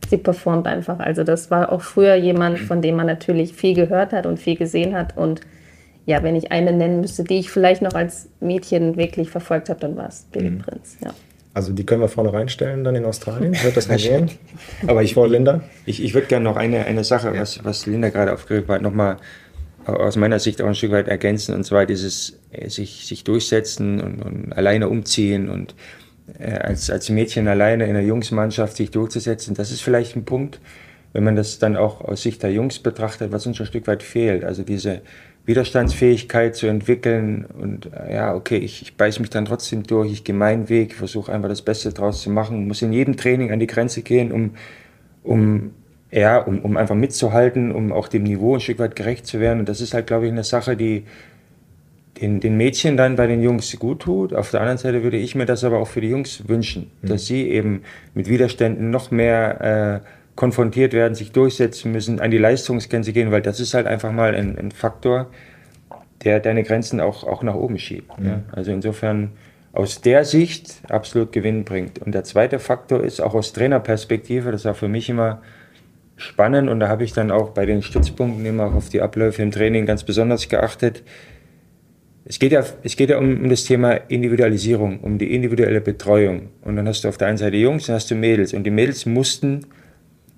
sie 0.08 0.16
performt 0.16 0.66
einfach. 0.66 0.98
Also 0.98 1.24
das 1.24 1.50
war 1.50 1.72
auch 1.72 1.82
früher 1.82 2.14
jemand, 2.14 2.58
von 2.58 2.82
dem 2.82 2.96
man 2.96 3.06
natürlich 3.06 3.52
viel 3.52 3.74
gehört 3.74 4.12
hat 4.12 4.26
und 4.26 4.38
viel 4.38 4.56
gesehen 4.56 4.94
hat. 4.94 5.16
Und 5.16 5.40
ja, 6.06 6.22
wenn 6.22 6.36
ich 6.36 6.50
eine 6.52 6.72
nennen 6.72 7.00
müsste, 7.00 7.24
die 7.24 7.38
ich 7.38 7.50
vielleicht 7.50 7.82
noch 7.82 7.94
als 7.94 8.28
Mädchen 8.40 8.96
wirklich 8.96 9.30
verfolgt 9.30 9.68
habe, 9.68 9.80
dann 9.80 9.96
war 9.96 10.08
es 10.08 10.26
Billy 10.32 10.50
mhm. 10.50 10.58
Prinz. 10.58 10.96
Ja. 11.04 11.14
Also 11.52 11.72
die 11.72 11.84
können 11.84 12.00
wir 12.00 12.08
vorne 12.08 12.32
reinstellen 12.32 12.84
dann 12.84 12.94
in 12.94 13.04
Australien. 13.04 13.54
Wird 13.62 13.76
das 13.76 13.88
nicht 13.90 14.08
gehen? 14.08 14.30
Aber 14.86 15.02
ich, 15.02 15.16
Linda? 15.16 15.62
Ich, 15.84 16.02
ich 16.02 16.14
würde 16.14 16.28
gerne 16.28 16.44
noch 16.44 16.56
eine, 16.56 16.86
eine 16.86 17.04
Sache, 17.04 17.34
ja. 17.34 17.40
was, 17.40 17.64
was 17.64 17.86
Linda 17.86 18.08
gerade 18.08 18.32
aufgeregt 18.32 18.68
hat, 18.68 18.82
nochmal 18.82 19.16
aus 19.86 20.16
meiner 20.16 20.38
Sicht 20.38 20.62
auch 20.62 20.66
ein 20.66 20.74
Stück 20.74 20.92
weit 20.92 21.08
ergänzen, 21.08 21.54
und 21.54 21.64
zwar 21.64 21.86
dieses 21.86 22.38
äh, 22.52 22.68
sich, 22.68 23.06
sich 23.06 23.24
durchsetzen 23.24 24.00
und, 24.00 24.22
und 24.22 24.52
alleine 24.52 24.88
umziehen 24.88 25.48
und 25.48 25.72
äh, 25.72 25.99
als, 26.38 26.90
als 26.90 27.08
Mädchen 27.08 27.48
alleine 27.48 27.86
in 27.86 27.94
der 27.94 28.04
Jungsmannschaft 28.04 28.76
sich 28.76 28.90
durchzusetzen, 28.90 29.54
das 29.54 29.70
ist 29.70 29.82
vielleicht 29.82 30.16
ein 30.16 30.24
Punkt, 30.24 30.60
wenn 31.12 31.24
man 31.24 31.36
das 31.36 31.58
dann 31.58 31.76
auch 31.76 32.00
aus 32.02 32.22
Sicht 32.22 32.42
der 32.42 32.52
Jungs 32.52 32.78
betrachtet, 32.78 33.32
was 33.32 33.46
uns 33.46 33.60
ein 33.60 33.66
Stück 33.66 33.86
weit 33.86 34.02
fehlt. 34.02 34.44
Also 34.44 34.62
diese 34.62 35.02
Widerstandsfähigkeit 35.46 36.54
zu 36.54 36.66
entwickeln 36.66 37.46
und 37.46 37.90
äh, 37.92 38.14
ja, 38.14 38.34
okay, 38.34 38.58
ich, 38.58 38.82
ich 38.82 38.96
beiße 38.96 39.20
mich 39.20 39.30
dann 39.30 39.46
trotzdem 39.46 39.82
durch, 39.82 40.12
ich 40.12 40.24
gehe 40.24 40.34
meinen 40.34 40.68
Weg, 40.68 40.94
versuche 40.94 41.32
einfach 41.32 41.48
das 41.48 41.62
Beste 41.62 41.92
draus 41.92 42.22
zu 42.22 42.30
machen, 42.30 42.68
muss 42.68 42.82
in 42.82 42.92
jedem 42.92 43.16
Training 43.16 43.50
an 43.50 43.58
die 43.58 43.66
Grenze 43.66 44.02
gehen, 44.02 44.30
um, 44.32 44.50
um 45.24 45.72
ja, 46.12 46.38
um, 46.38 46.60
um 46.60 46.76
einfach 46.76 46.94
mitzuhalten, 46.94 47.72
um 47.72 47.92
auch 47.92 48.08
dem 48.08 48.24
Niveau 48.24 48.54
ein 48.54 48.60
Stück 48.60 48.78
weit 48.78 48.96
gerecht 48.96 49.26
zu 49.26 49.40
werden. 49.40 49.60
Und 49.60 49.68
das 49.68 49.80
ist 49.80 49.94
halt, 49.94 50.06
glaube 50.06 50.26
ich, 50.26 50.32
eine 50.32 50.44
Sache, 50.44 50.76
die 50.76 51.04
den, 52.20 52.40
den 52.40 52.56
Mädchen 52.56 52.96
dann 52.96 53.16
bei 53.16 53.26
den 53.26 53.40
Jungs 53.42 53.76
gut 53.78 54.00
tut. 54.00 54.34
Auf 54.34 54.50
der 54.50 54.60
anderen 54.60 54.78
Seite 54.78 55.02
würde 55.02 55.16
ich 55.16 55.34
mir 55.34 55.46
das 55.46 55.64
aber 55.64 55.78
auch 55.78 55.88
für 55.88 56.00
die 56.00 56.08
Jungs 56.08 56.48
wünschen, 56.48 56.90
mhm. 57.02 57.08
dass 57.08 57.26
sie 57.26 57.48
eben 57.48 57.82
mit 58.14 58.28
Widerständen 58.28 58.90
noch 58.90 59.10
mehr 59.10 60.02
äh, 60.02 60.06
konfrontiert 60.36 60.92
werden, 60.92 61.14
sich 61.14 61.32
durchsetzen 61.32 61.92
müssen, 61.92 62.20
an 62.20 62.30
die 62.30 62.38
Leistungsgrenze 62.38 63.12
gehen, 63.12 63.30
weil 63.30 63.42
das 63.42 63.60
ist 63.60 63.74
halt 63.74 63.86
einfach 63.86 64.12
mal 64.12 64.34
ein, 64.34 64.58
ein 64.58 64.70
Faktor, 64.70 65.28
der 66.24 66.40
deine 66.40 66.62
Grenzen 66.62 67.00
auch, 67.00 67.24
auch 67.24 67.42
nach 67.42 67.54
oben 67.54 67.78
schiebt. 67.78 68.18
Mhm. 68.18 68.26
Ja? 68.26 68.42
Also 68.52 68.72
insofern 68.72 69.32
aus 69.72 70.00
der 70.00 70.24
Sicht 70.24 70.82
absolut 70.88 71.32
Gewinn 71.32 71.64
bringt. 71.64 72.00
Und 72.00 72.12
der 72.12 72.24
zweite 72.24 72.58
Faktor 72.58 73.02
ist 73.02 73.20
auch 73.20 73.34
aus 73.34 73.52
Trainerperspektive, 73.52 74.50
das 74.50 74.64
war 74.64 74.74
für 74.74 74.88
mich 74.88 75.08
immer 75.08 75.40
spannend 76.16 76.68
und 76.68 76.80
da 76.80 76.88
habe 76.88 77.04
ich 77.04 77.12
dann 77.12 77.30
auch 77.30 77.50
bei 77.50 77.64
den 77.64 77.82
Stützpunkten 77.82 78.44
immer 78.44 78.74
auf 78.74 78.90
die 78.90 79.00
Abläufe 79.00 79.42
im 79.42 79.50
Training 79.50 79.86
ganz 79.86 80.04
besonders 80.04 80.48
geachtet. 80.48 81.02
Es 82.24 82.38
geht 82.38 82.52
ja, 82.52 82.64
es 82.82 82.96
geht 82.96 83.10
ja 83.10 83.18
um, 83.18 83.42
um, 83.42 83.48
das 83.48 83.64
Thema 83.64 83.92
Individualisierung, 83.92 85.00
um 85.00 85.18
die 85.18 85.34
individuelle 85.34 85.80
Betreuung. 85.80 86.50
Und 86.62 86.76
dann 86.76 86.86
hast 86.86 87.04
du 87.04 87.08
auf 87.08 87.16
der 87.18 87.28
einen 87.28 87.38
Seite 87.38 87.56
Jungs, 87.56 87.86
dann 87.86 87.96
hast 87.96 88.10
du 88.10 88.14
Mädels. 88.14 88.52
Und 88.52 88.64
die 88.64 88.70
Mädels 88.70 89.06
mussten, 89.06 89.66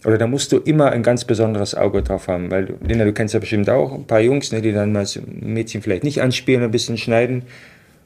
oder 0.05 0.19
da 0.19 0.27
musst 0.27 0.53
du 0.53 0.59
immer 0.59 0.91
ein 0.91 1.03
ganz 1.03 1.25
besonderes 1.25 1.75
Auge 1.75 2.03
drauf 2.03 2.29
haben. 2.29 2.51
Weil, 2.51 2.75
Lina, 2.87 3.05
du 3.05 3.13
kennst 3.13 3.35
ja 3.35 3.41
bestimmt 3.41 3.69
auch 3.69 3.93
ein 3.93 4.07
paar 4.07 4.21
Jungs, 4.21 4.53
ne, 4.53 4.63
die 4.63 4.73
dann 4.73 4.93
mal 4.93 5.05
ein 5.05 5.53
Mädchen 5.53 5.83
vielleicht 5.83 6.05
nicht 6.05 6.23
anspielen, 6.23 6.63
ein 6.63 6.71
bisschen 6.71 6.99
schneiden. 6.99 7.43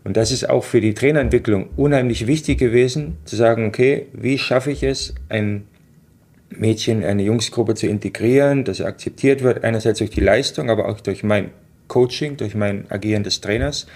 Und 0.05 0.17
das 0.17 0.31
ist 0.31 0.49
auch 0.49 0.65
für 0.65 0.81
die 0.81 0.95
Trainerentwicklung 0.95 1.69
unheimlich 1.77 2.27
wichtig 2.27 2.59
gewesen, 2.59 3.19
zu 3.25 3.37
sagen, 3.37 3.67
okay, 3.67 4.07
wie 4.13 4.39
schaffe 4.39 4.71
ich 4.71 4.83
es, 4.85 5.15
ein 5.29 5.67
Mädchen, 6.49 7.05
eine 7.05 7.25
Jungsgruppe 7.25 7.75
zu 7.75 7.89
integrieren, 7.89 8.65
dass 8.65 8.81
er 8.81 8.87
akzeptiert 8.87 9.43
wird, 9.43 9.65
einerseits 9.65 9.99
durch 9.99 10.11
die 10.11 10.21
Leistung, 10.21 10.71
aber 10.71 10.89
auch 10.89 11.01
durch 11.01 11.25
mein 11.25 11.51
Coaching, 11.89 12.37
durch 12.37 12.55
mein 12.55 12.91
Agieren 12.91 13.23
des 13.23 13.41
Trainers. 13.41 13.87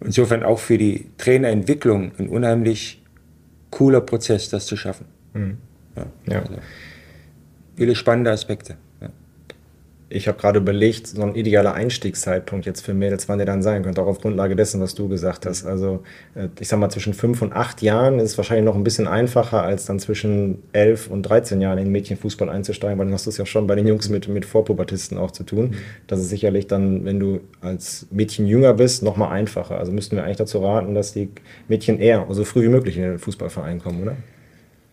Insofern 0.00 0.42
auch 0.42 0.58
für 0.58 0.78
die 0.78 1.10
Trainerentwicklung 1.18 2.12
ein 2.18 2.28
unheimlich 2.28 3.02
cooler 3.70 4.00
Prozess, 4.00 4.48
das 4.50 4.66
zu 4.66 4.76
schaffen. 4.76 5.06
Mhm. 5.32 5.58
Ja, 5.96 6.06
ja. 6.26 6.40
Also 6.40 6.54
viele 7.76 7.94
spannende 7.94 8.30
Aspekte 8.30 8.76
ich 10.14 10.28
habe 10.28 10.38
gerade 10.38 10.60
überlegt, 10.60 11.08
so 11.08 11.22
ein 11.22 11.34
idealer 11.34 11.74
Einstiegszeitpunkt 11.74 12.66
jetzt 12.66 12.82
für 12.82 12.94
Mädels, 12.94 13.28
wann 13.28 13.38
der 13.38 13.46
dann 13.46 13.62
sein 13.62 13.82
könnte, 13.82 14.00
auch 14.00 14.06
auf 14.06 14.20
Grundlage 14.20 14.54
dessen, 14.54 14.80
was 14.80 14.94
du 14.94 15.08
gesagt 15.08 15.44
hast. 15.44 15.66
Also 15.66 16.04
äh, 16.36 16.48
ich 16.60 16.68
sag 16.68 16.78
mal, 16.78 16.88
zwischen 16.88 17.14
fünf 17.14 17.42
und 17.42 17.52
acht 17.52 17.82
Jahren 17.82 18.20
ist 18.20 18.30
es 18.30 18.38
wahrscheinlich 18.38 18.64
noch 18.64 18.76
ein 18.76 18.84
bisschen 18.84 19.08
einfacher, 19.08 19.64
als 19.64 19.86
dann 19.86 19.98
zwischen 19.98 20.62
elf 20.72 21.10
und 21.10 21.24
13 21.24 21.60
Jahren 21.60 21.78
in 21.78 21.90
Mädchenfußball 21.90 22.48
einzusteigen, 22.48 22.96
weil 22.96 23.06
dann 23.06 23.14
hast 23.14 23.26
du 23.26 23.30
es 23.30 23.38
ja 23.38 23.44
schon 23.44 23.66
bei 23.66 23.74
den 23.74 23.88
Jungs 23.88 24.08
mit, 24.08 24.28
mit 24.28 24.44
Vorpubertisten 24.44 25.18
auch 25.18 25.32
zu 25.32 25.42
tun. 25.42 25.70
Mhm. 25.70 25.74
Das 26.06 26.20
ist 26.20 26.28
sicherlich 26.28 26.68
dann, 26.68 27.04
wenn 27.04 27.18
du 27.18 27.40
als 27.60 28.06
Mädchen 28.12 28.46
jünger 28.46 28.74
bist, 28.74 29.02
noch 29.02 29.16
mal 29.16 29.30
einfacher. 29.30 29.78
Also 29.78 29.90
müssten 29.90 30.14
wir 30.14 30.22
eigentlich 30.22 30.36
dazu 30.36 30.60
raten, 30.60 30.94
dass 30.94 31.12
die 31.12 31.28
Mädchen 31.66 31.98
eher, 31.98 32.24
so 32.30 32.44
früh 32.44 32.62
wie 32.62 32.68
möglich 32.68 32.96
in 32.96 33.02
den 33.02 33.18
Fußballverein 33.18 33.80
kommen, 33.80 34.02
oder? 34.02 34.16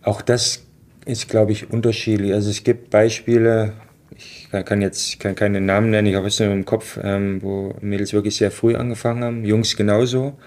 Auch 0.01 0.23
das 0.23 0.63
ist, 1.05 1.29
glaube 1.29 1.51
ich, 1.51 1.71
unterschiedlich. 1.71 2.33
Also 2.33 2.49
es 2.49 2.63
gibt 2.63 2.89
Beispiele, 2.89 3.73
ich 4.21 4.65
kann 4.65 4.81
jetzt 4.81 5.19
kann 5.19 5.35
keine 5.35 5.61
Namen 5.61 5.89
nennen, 5.91 6.07
ich 6.07 6.15
habe 6.15 6.27
es 6.27 6.39
nur 6.39 6.51
im 6.51 6.65
Kopf, 6.65 6.99
ähm, 7.01 7.41
wo 7.41 7.75
Mädels 7.81 8.13
wirklich 8.13 8.35
sehr 8.35 8.51
früh 8.51 8.75
angefangen 8.75 9.23
haben, 9.23 9.45
Jungs 9.45 9.75
genauso. 9.75 10.37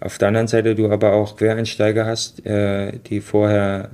Auf 0.00 0.18
der 0.18 0.28
anderen 0.28 0.48
Seite 0.48 0.74
du 0.74 0.90
aber 0.90 1.12
auch 1.12 1.36
Quereinsteiger 1.36 2.06
hast, 2.06 2.44
äh, 2.46 2.98
die 3.06 3.20
vorher 3.20 3.90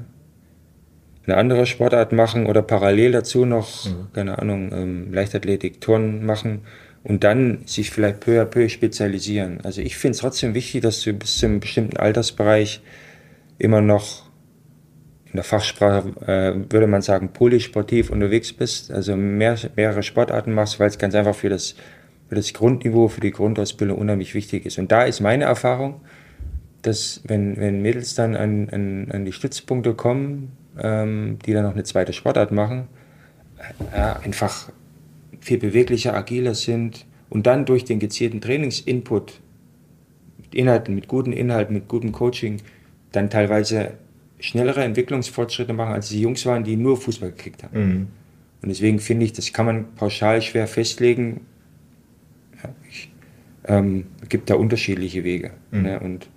eine 1.27 1.37
andere 1.37 1.67
Sportart 1.67 2.13
machen 2.13 2.47
oder 2.47 2.63
parallel 2.63 3.13
dazu 3.13 3.45
noch, 3.45 3.87
mhm. 3.87 4.09
keine 4.13 4.39
Ahnung, 4.39 4.73
ähm, 4.73 5.13
Leichtathletik, 5.13 5.81
Turnen 5.81 6.25
machen 6.25 6.61
und 7.03 7.25
dann 7.25 7.63
sich 7.67 7.91
vielleicht 7.91 8.21
peu 8.21 8.41
à 8.41 8.45
peu 8.45 8.69
spezialisieren. 8.69 9.61
Also 9.63 9.81
ich 9.81 9.97
finde 9.97 10.13
es 10.13 10.19
trotzdem 10.19 10.55
wichtig, 10.55 10.83
dass 10.83 11.03
du 11.03 11.13
bis 11.13 11.39
zu 11.39 11.47
einem 11.47 11.61
bestimmten 11.61 11.97
Altersbereich 11.97 12.81
immer 13.59 13.81
noch 13.81 14.26
in 15.37 15.43
der 15.43 15.45
Fachsprache 15.45 16.09
äh, 16.27 16.73
würde 16.73 16.87
man 16.87 17.03
sagen, 17.03 17.29
polysportiv 17.29 18.09
unterwegs 18.09 18.55
bist, 18.55 18.91
also 18.91 19.17
mehr, 19.17 19.55
mehrere 19.77 20.03
Sportarten 20.03 20.55
machst, 20.55 20.81
weil 20.81 20.89
es 20.89 20.97
ganz 20.97 21.15
einfach 21.15 21.35
für 21.35 21.51
das, 21.51 21.75
für 22.31 22.37
das 22.37 22.55
Grundniveau, 22.55 23.09
für 23.09 23.21
die 23.21 23.33
Grundausbildung 23.33 23.99
unheimlich 23.99 24.35
wichtig 24.35 24.65
ist. 24.65 24.79
Und 24.79 24.91
da 24.91 25.03
ist 25.03 25.21
meine 25.21 25.45
Erfahrung, 25.45 26.01
dass 26.81 27.21
wenn, 27.27 27.59
wenn 27.59 27.83
Mädels 27.83 28.15
dann 28.15 28.35
an, 28.35 28.71
an, 28.71 29.11
an 29.11 29.25
die 29.27 29.33
Stützpunkte 29.33 29.93
kommen, 29.93 30.53
ähm, 30.79 31.39
die 31.45 31.53
dann 31.53 31.65
noch 31.65 31.75
eine 31.75 31.85
zweite 31.85 32.15
Sportart 32.15 32.51
machen, 32.51 32.89
äh, 33.93 34.25
einfach 34.25 34.71
viel 35.41 35.59
beweglicher, 35.59 36.15
agiler 36.15 36.55
sind 36.55 37.05
und 37.29 37.47
dann 37.47 37.67
durch 37.67 37.85
den 37.85 37.99
gezielten 37.99 38.41
Trainingsinput, 38.41 39.41
Inhalten, 40.55 40.95
mit 40.95 41.09
guten 41.09 41.35
Inhalten, 41.35 41.75
mit 41.75 41.89
gutem 41.89 42.13
Coaching, 42.13 42.63
dann 43.13 43.29
teilweise 43.29 43.99
schnellere 44.39 44.85
Entwicklungsfortschritte 44.85 45.73
machen, 45.73 45.93
als 45.93 46.09
die 46.09 46.21
Jungs 46.21 46.45
waren, 46.47 46.65
die 46.65 46.77
nur 46.77 46.97
Fußball 46.97 47.31
gekickt 47.31 47.63
haben. 47.63 47.79
Mhm. 47.79 48.07
Und 48.63 48.69
deswegen 48.69 48.99
finde 48.99 49.25
ich, 49.25 49.33
das 49.33 49.53
kann 49.53 49.67
man 49.67 49.95
pauschal 49.95 50.43
schwer 50.43 50.67
festlegen. 50.67 51.43
Ja, 52.63 52.71
ich, 52.91 53.11
ähm, 53.67 54.07
gibt 54.29 54.51
da 54.51 54.55
unterschiedliche 54.55 55.25
Wege. 55.25 55.53
Mhm. 55.71 55.83
Ne? 55.83 56.01
Und 56.01 56.29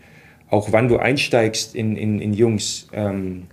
auch 0.49 0.71
wann 0.71 0.88
du 0.88 0.97
einsteigst 0.97 1.75
in, 1.75 1.95
in, 1.95 2.19
in 2.19 2.33
Jungs, 2.33 2.88
ähm, 2.93 3.47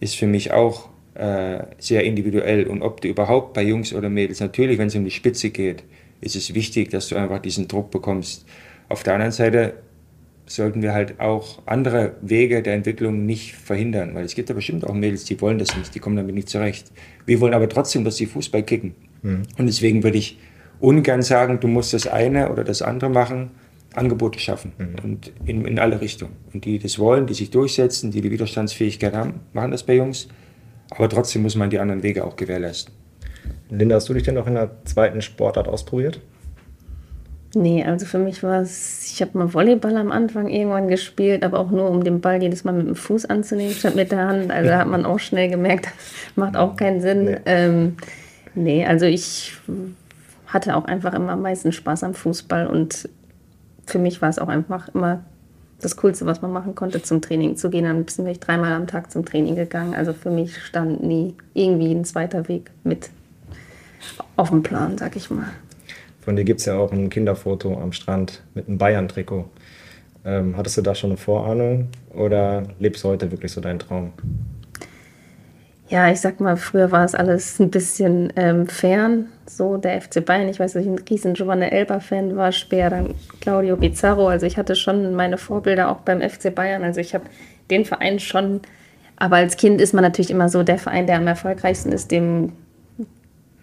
ist 0.00 0.16
für 0.16 0.26
mich 0.26 0.52
auch 0.52 0.88
äh, 1.14 1.64
sehr 1.78 2.04
individuell. 2.04 2.66
Und 2.66 2.82
ob 2.82 3.00
du 3.00 3.08
überhaupt 3.08 3.54
bei 3.54 3.62
Jungs 3.62 3.92
oder 3.92 4.10
Mädels, 4.10 4.40
natürlich, 4.40 4.78
wenn 4.78 4.88
es 4.88 4.94
um 4.94 5.04
die 5.04 5.10
Spitze 5.10 5.50
geht, 5.50 5.84
ist 6.20 6.36
es 6.36 6.54
wichtig, 6.54 6.90
dass 6.90 7.08
du 7.08 7.16
einfach 7.16 7.40
diesen 7.40 7.68
Druck 7.68 7.90
bekommst. 7.90 8.46
Auf 8.88 9.02
der 9.02 9.14
anderen 9.14 9.32
Seite 9.32 9.74
sollten 10.46 10.80
wir 10.80 10.94
halt 10.94 11.18
auch 11.20 11.60
andere 11.66 12.14
Wege 12.22 12.62
der 12.62 12.74
Entwicklung 12.74 13.26
nicht 13.26 13.54
verhindern, 13.54 14.14
weil 14.14 14.24
es 14.24 14.34
gibt 14.34 14.48
ja 14.48 14.54
bestimmt 14.54 14.86
auch 14.86 14.94
Mädels, 14.94 15.24
die 15.24 15.40
wollen 15.40 15.58
das 15.58 15.76
nicht, 15.76 15.94
die 15.94 15.98
kommen 15.98 16.16
damit 16.16 16.34
nicht 16.34 16.48
zurecht. 16.48 16.92
Wir 17.26 17.40
wollen 17.40 17.52
aber 17.52 17.68
trotzdem, 17.68 18.04
dass 18.04 18.16
sie 18.16 18.26
Fußball 18.26 18.62
kicken. 18.62 18.94
Mhm. 19.22 19.42
Und 19.58 19.66
deswegen 19.66 20.02
würde 20.04 20.18
ich 20.18 20.38
ungern 20.78 21.22
sagen, 21.22 21.58
du 21.60 21.68
musst 21.68 21.92
das 21.94 22.06
eine 22.06 22.50
oder 22.50 22.62
das 22.62 22.80
andere 22.80 23.10
machen, 23.10 23.50
Angebote 23.94 24.38
schaffen 24.38 24.72
mhm. 24.78 24.94
und 25.02 25.32
in, 25.46 25.64
in 25.64 25.78
alle 25.78 26.00
Richtungen. 26.00 26.34
Und 26.52 26.64
die 26.64 26.78
das 26.78 26.98
wollen, 26.98 27.26
die 27.26 27.34
sich 27.34 27.50
durchsetzen, 27.50 28.10
die 28.10 28.20
die 28.20 28.30
Widerstandsfähigkeit 28.30 29.14
haben, 29.14 29.40
machen 29.52 29.72
das 29.72 29.82
bei 29.82 29.96
Jungs. 29.96 30.28
Aber 30.90 31.08
trotzdem 31.08 31.42
muss 31.42 31.56
man 31.56 31.70
die 31.70 31.80
anderen 31.80 32.02
Wege 32.02 32.24
auch 32.24 32.36
gewährleisten. 32.36 32.94
Linda, 33.70 33.96
hast 33.96 34.08
du 34.08 34.14
dich 34.14 34.22
denn 34.22 34.34
noch 34.34 34.46
in 34.46 34.54
der 34.54 34.70
zweiten 34.84 35.20
Sportart 35.22 35.66
ausprobiert? 35.66 36.20
Nee, 37.54 37.84
also 37.84 38.04
für 38.04 38.18
mich 38.18 38.42
war 38.42 38.60
es, 38.60 39.12
ich 39.12 39.22
habe 39.22 39.38
mal 39.38 39.54
Volleyball 39.54 39.96
am 39.96 40.12
Anfang 40.12 40.48
irgendwann 40.48 40.88
gespielt, 40.88 41.42
aber 41.44 41.58
auch 41.58 41.70
nur, 41.70 41.88
um 41.88 42.04
den 42.04 42.20
Ball 42.20 42.42
jedes 42.42 42.64
Mal 42.64 42.72
mit 42.72 42.86
dem 42.86 42.96
Fuß 42.96 43.26
anzunehmen, 43.26 43.72
statt 43.72 43.94
mit 43.94 44.12
der 44.12 44.26
Hand. 44.26 44.50
Also 44.50 44.68
da 44.70 44.78
hat 44.80 44.88
man 44.88 45.06
auch 45.06 45.18
schnell 45.18 45.48
gemerkt, 45.48 45.86
das 45.86 46.36
macht 46.36 46.56
auch 46.56 46.76
keinen 46.76 47.00
Sinn. 47.00 47.24
Nee. 47.24 47.38
Ähm, 47.46 47.96
nee, 48.54 48.84
also 48.84 49.06
ich 49.06 49.54
hatte 50.48 50.76
auch 50.76 50.84
einfach 50.84 51.14
immer 51.14 51.32
am 51.32 51.42
meisten 51.42 51.72
Spaß 51.72 52.04
am 52.04 52.14
Fußball 52.14 52.66
und 52.66 53.08
für 53.86 53.98
mich 53.98 54.20
war 54.20 54.28
es 54.28 54.38
auch 54.38 54.48
einfach 54.48 54.88
immer 54.94 55.24
das 55.80 55.96
Coolste, 55.96 56.26
was 56.26 56.42
man 56.42 56.52
machen 56.52 56.74
konnte, 56.74 57.02
zum 57.02 57.20
Training 57.20 57.56
zu 57.56 57.70
gehen. 57.70 57.84
Dann 57.84 58.04
bin 58.04 58.26
ich 58.26 58.40
dreimal 58.40 58.72
am 58.72 58.86
Tag 58.86 59.10
zum 59.10 59.24
Training 59.24 59.56
gegangen. 59.56 59.94
Also 59.94 60.12
für 60.12 60.30
mich 60.30 60.56
stand 60.58 61.02
nie 61.02 61.34
irgendwie 61.54 61.92
ein 61.92 62.04
zweiter 62.04 62.48
Weg 62.48 62.70
mit 62.82 63.10
auf 64.36 64.50
dem 64.50 64.62
Plan, 64.62 64.98
sag 64.98 65.16
ich 65.16 65.30
mal. 65.30 65.48
Von 66.26 66.34
dir 66.34 66.42
gibt 66.42 66.58
es 66.58 66.66
ja 66.66 66.76
auch 66.76 66.90
ein 66.90 67.08
Kinderfoto 67.08 67.80
am 67.80 67.92
Strand 67.92 68.42
mit 68.52 68.66
einem 68.66 68.78
Bayern-Trikot. 68.78 69.44
Ähm, 70.24 70.56
hattest 70.56 70.76
du 70.76 70.82
da 70.82 70.92
schon 70.92 71.10
eine 71.10 71.18
Vorahnung 71.18 71.86
oder 72.12 72.64
lebst 72.80 73.04
du 73.04 73.10
heute 73.10 73.30
wirklich 73.30 73.52
so 73.52 73.60
deinen 73.60 73.78
Traum? 73.78 74.12
Ja, 75.88 76.10
ich 76.10 76.20
sag 76.20 76.40
mal, 76.40 76.56
früher 76.56 76.90
war 76.90 77.04
es 77.04 77.14
alles 77.14 77.60
ein 77.60 77.70
bisschen 77.70 78.32
ähm, 78.34 78.66
fern, 78.66 79.26
so 79.46 79.76
der 79.76 80.00
FC 80.02 80.24
Bayern. 80.24 80.48
Ich 80.48 80.58
weiß, 80.58 80.72
dass 80.72 80.82
ich 80.82 80.88
ein 80.88 80.98
riesen 80.98 81.34
Giovanni 81.34 81.66
Elba-Fan 81.66 82.34
war, 82.34 82.50
später 82.50 82.90
dann 82.90 83.14
Claudio 83.40 83.76
Pizarro. 83.76 84.26
Also 84.26 84.46
ich 84.46 84.56
hatte 84.56 84.74
schon 84.74 85.14
meine 85.14 85.38
Vorbilder 85.38 85.88
auch 85.92 86.00
beim 86.00 86.20
FC 86.20 86.52
Bayern. 86.52 86.82
Also 86.82 87.00
ich 87.00 87.14
habe 87.14 87.26
den 87.70 87.84
Verein 87.84 88.18
schon, 88.18 88.62
aber 89.14 89.36
als 89.36 89.56
Kind 89.56 89.80
ist 89.80 89.94
man 89.94 90.02
natürlich 90.02 90.32
immer 90.32 90.48
so, 90.48 90.64
der 90.64 90.78
Verein, 90.78 91.06
der 91.06 91.18
am 91.18 91.26
erfolgreichsten 91.28 91.92
ist, 91.92 92.10
dem, 92.10 92.50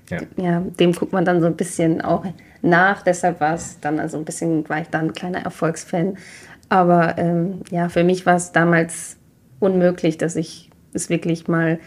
ja. 0.09 0.19
ja 0.37 0.59
dem 0.79 0.93
guckt 0.93 1.13
man 1.13 1.25
dann 1.25 1.41
so 1.41 1.47
ein 1.47 1.55
bisschen 1.55 2.01
auch 2.01 2.25
nach. 2.61 3.03
Deshalb 3.03 3.39
war 3.39 3.55
es 3.55 3.79
dann 3.79 3.99
also 3.99 4.17
ein 4.17 4.25
bisschen, 4.25 4.67
war 4.69 4.81
ich 4.81 4.87
dann 4.89 5.07
ein 5.07 5.13
kleiner 5.13 5.39
Erfolgsfan. 5.39 6.17
Aber 6.69 7.17
ähm, 7.17 7.61
ja, 7.69 7.89
für 7.89 8.03
mich 8.03 8.25
war 8.25 8.35
es 8.35 8.51
damals 8.51 9.17
unmöglich, 9.59 10.17
dass 10.17 10.35
ich 10.35 10.69
es 10.93 11.09
wirklich 11.09 11.47
mal 11.47 11.79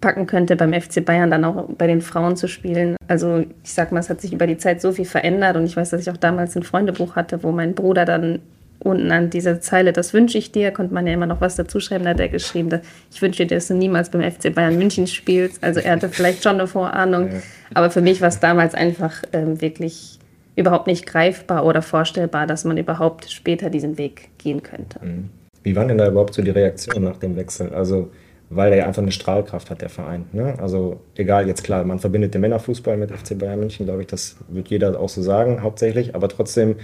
packen 0.00 0.26
könnte, 0.26 0.56
beim 0.56 0.72
FC 0.72 1.04
Bayern 1.04 1.30
dann 1.30 1.44
auch 1.44 1.68
bei 1.76 1.86
den 1.86 2.00
Frauen 2.00 2.36
zu 2.36 2.48
spielen. 2.48 2.96
Also 3.06 3.44
ich 3.62 3.72
sag 3.72 3.92
mal, 3.92 4.00
es 4.00 4.08
hat 4.08 4.20
sich 4.20 4.32
über 4.32 4.46
die 4.46 4.56
Zeit 4.56 4.80
so 4.80 4.92
viel 4.92 5.04
verändert 5.04 5.56
und 5.56 5.64
ich 5.64 5.76
weiß, 5.76 5.90
dass 5.90 6.00
ich 6.00 6.10
auch 6.10 6.16
damals 6.16 6.56
ein 6.56 6.62
Freundebuch 6.62 7.16
hatte, 7.16 7.42
wo 7.42 7.52
mein 7.52 7.74
Bruder 7.74 8.04
dann 8.04 8.40
unten 8.80 9.12
an 9.12 9.30
dieser 9.30 9.60
Zeile, 9.60 9.92
das 9.92 10.12
wünsche 10.12 10.38
ich 10.38 10.52
dir, 10.52 10.70
konnte 10.70 10.92
man 10.94 11.06
ja 11.06 11.12
immer 11.12 11.26
noch 11.26 11.40
was 11.40 11.56
dazu 11.56 11.80
schreiben, 11.80 12.04
da 12.04 12.10
hat 12.10 12.20
er 12.20 12.28
geschrieben, 12.28 12.70
dass 12.70 12.80
ich 13.12 13.20
wünsche 13.22 13.46
dir, 13.46 13.56
dass 13.56 13.68
du 13.68 13.74
niemals 13.74 14.10
beim 14.10 14.22
FC 14.22 14.54
Bayern 14.54 14.76
München 14.76 15.06
spielst. 15.06 15.62
Also 15.62 15.80
er 15.80 15.92
hatte 15.92 16.08
vielleicht 16.08 16.42
schon 16.42 16.54
eine 16.54 16.66
Vorahnung, 16.66 17.28
ja. 17.32 17.38
aber 17.74 17.90
für 17.90 18.00
mich 18.00 18.20
war 18.20 18.28
es 18.28 18.40
damals 18.40 18.74
einfach 18.74 19.22
ähm, 19.32 19.60
wirklich 19.60 20.18
überhaupt 20.56 20.86
nicht 20.86 21.06
greifbar 21.06 21.64
oder 21.64 21.82
vorstellbar, 21.82 22.46
dass 22.46 22.64
man 22.64 22.76
überhaupt 22.76 23.30
später 23.30 23.70
diesen 23.70 23.98
Weg 23.98 24.30
gehen 24.38 24.62
könnte. 24.62 24.98
Mhm. 25.04 25.30
Wie 25.62 25.76
waren 25.76 25.88
denn 25.88 25.98
da 25.98 26.08
überhaupt 26.08 26.34
so 26.34 26.42
die 26.42 26.50
Reaktionen 26.50 27.04
nach 27.04 27.18
dem 27.18 27.36
Wechsel? 27.36 27.74
Also 27.74 28.10
weil 28.50 28.72
er 28.72 28.78
ja 28.78 28.86
einfach 28.86 29.02
eine 29.02 29.12
Strahlkraft 29.12 29.70
hat, 29.70 29.80
der 29.80 29.88
Verein. 29.88 30.26
Ne? 30.32 30.56
Also 30.58 31.00
egal, 31.14 31.46
jetzt 31.46 31.62
klar, 31.62 31.84
man 31.84 32.00
verbindet 32.00 32.34
den 32.34 32.40
Männerfußball 32.40 32.96
mit 32.96 33.12
FC 33.12 33.38
Bayern 33.38 33.60
München, 33.60 33.86
glaube 33.86 34.02
ich, 34.02 34.08
das 34.08 34.36
wird 34.48 34.68
jeder 34.68 34.98
auch 34.98 35.08
so 35.08 35.22
sagen, 35.22 35.62
hauptsächlich, 35.62 36.16
aber 36.16 36.28
trotzdem, 36.28 36.74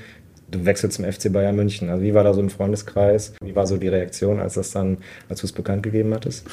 du 0.50 0.64
wechselst 0.64 0.96
zum 0.96 1.04
FC 1.04 1.32
Bayern 1.32 1.56
München. 1.56 1.88
Also 1.90 2.02
wie 2.02 2.14
war 2.14 2.24
da 2.24 2.32
so 2.32 2.40
ein 2.40 2.50
Freundeskreis? 2.50 3.34
Wie 3.42 3.54
war 3.56 3.66
so 3.66 3.76
die 3.76 3.88
Reaktion, 3.88 4.40
als 4.40 4.54
das 4.54 4.70
dann, 4.70 4.98
als 5.28 5.40
du 5.40 5.46
es 5.46 5.52
bekannt 5.52 5.82
gegeben 5.82 6.14
hattest? 6.14 6.46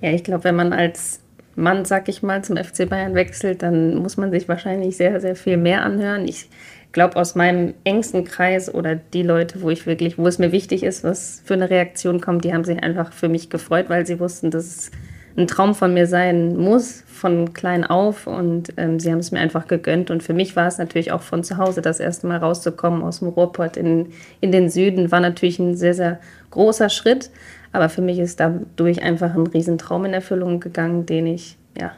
Ja, 0.00 0.10
ich 0.12 0.24
glaube, 0.24 0.44
wenn 0.44 0.56
man 0.56 0.72
als 0.72 1.20
Mann, 1.56 1.84
sag 1.84 2.08
ich 2.08 2.22
mal, 2.22 2.44
zum 2.44 2.56
FC 2.56 2.88
Bayern 2.88 3.14
wechselt, 3.14 3.62
dann 3.62 3.96
muss 3.96 4.16
man 4.16 4.30
sich 4.30 4.48
wahrscheinlich 4.48 4.96
sehr, 4.96 5.20
sehr 5.20 5.34
viel 5.34 5.56
mehr 5.56 5.82
anhören. 5.82 6.26
Ich 6.28 6.48
glaube, 6.92 7.16
aus 7.16 7.34
meinem 7.34 7.74
engsten 7.84 8.24
Kreis 8.24 8.72
oder 8.72 8.94
die 8.94 9.22
Leute, 9.22 9.60
wo 9.60 9.70
ich 9.70 9.86
wirklich, 9.86 10.18
wo 10.18 10.26
es 10.26 10.38
mir 10.38 10.52
wichtig 10.52 10.84
ist, 10.84 11.02
was 11.02 11.42
für 11.44 11.54
eine 11.54 11.68
Reaktion 11.68 12.20
kommt, 12.20 12.44
die 12.44 12.52
haben 12.52 12.64
sich 12.64 12.82
einfach 12.82 13.12
für 13.12 13.28
mich 13.28 13.50
gefreut, 13.50 13.86
weil 13.88 14.06
sie 14.06 14.20
wussten, 14.20 14.50
dass 14.50 14.66
es 14.66 14.90
ein 15.38 15.46
Traum 15.46 15.74
von 15.74 15.94
mir 15.94 16.06
sein 16.06 16.56
muss, 16.56 17.04
von 17.06 17.54
klein 17.54 17.84
auf. 17.84 18.26
Und 18.26 18.74
ähm, 18.76 18.98
sie 18.98 19.10
haben 19.10 19.20
es 19.20 19.30
mir 19.30 19.38
einfach 19.38 19.68
gegönnt. 19.68 20.10
Und 20.10 20.22
für 20.22 20.34
mich 20.34 20.56
war 20.56 20.66
es 20.66 20.78
natürlich 20.78 21.12
auch 21.12 21.22
von 21.22 21.44
zu 21.44 21.56
Hause, 21.56 21.80
das 21.80 22.00
erste 22.00 22.26
Mal 22.26 22.38
rauszukommen 22.38 23.02
aus 23.02 23.20
dem 23.20 23.28
Ruhrpott 23.28 23.76
in, 23.76 24.08
in 24.40 24.52
den 24.52 24.68
Süden, 24.68 25.12
war 25.12 25.20
natürlich 25.20 25.58
ein 25.58 25.76
sehr, 25.76 25.94
sehr 25.94 26.18
großer 26.50 26.88
Schritt. 26.88 27.30
Aber 27.70 27.88
für 27.88 28.02
mich 28.02 28.18
ist 28.18 28.40
dadurch 28.40 29.02
einfach 29.02 29.34
ein 29.34 29.46
Riesentraum 29.46 30.06
in 30.06 30.14
Erfüllung 30.14 30.58
gegangen, 30.58 31.06
den 31.06 31.26
ich 31.26 31.56
ja 31.78 31.92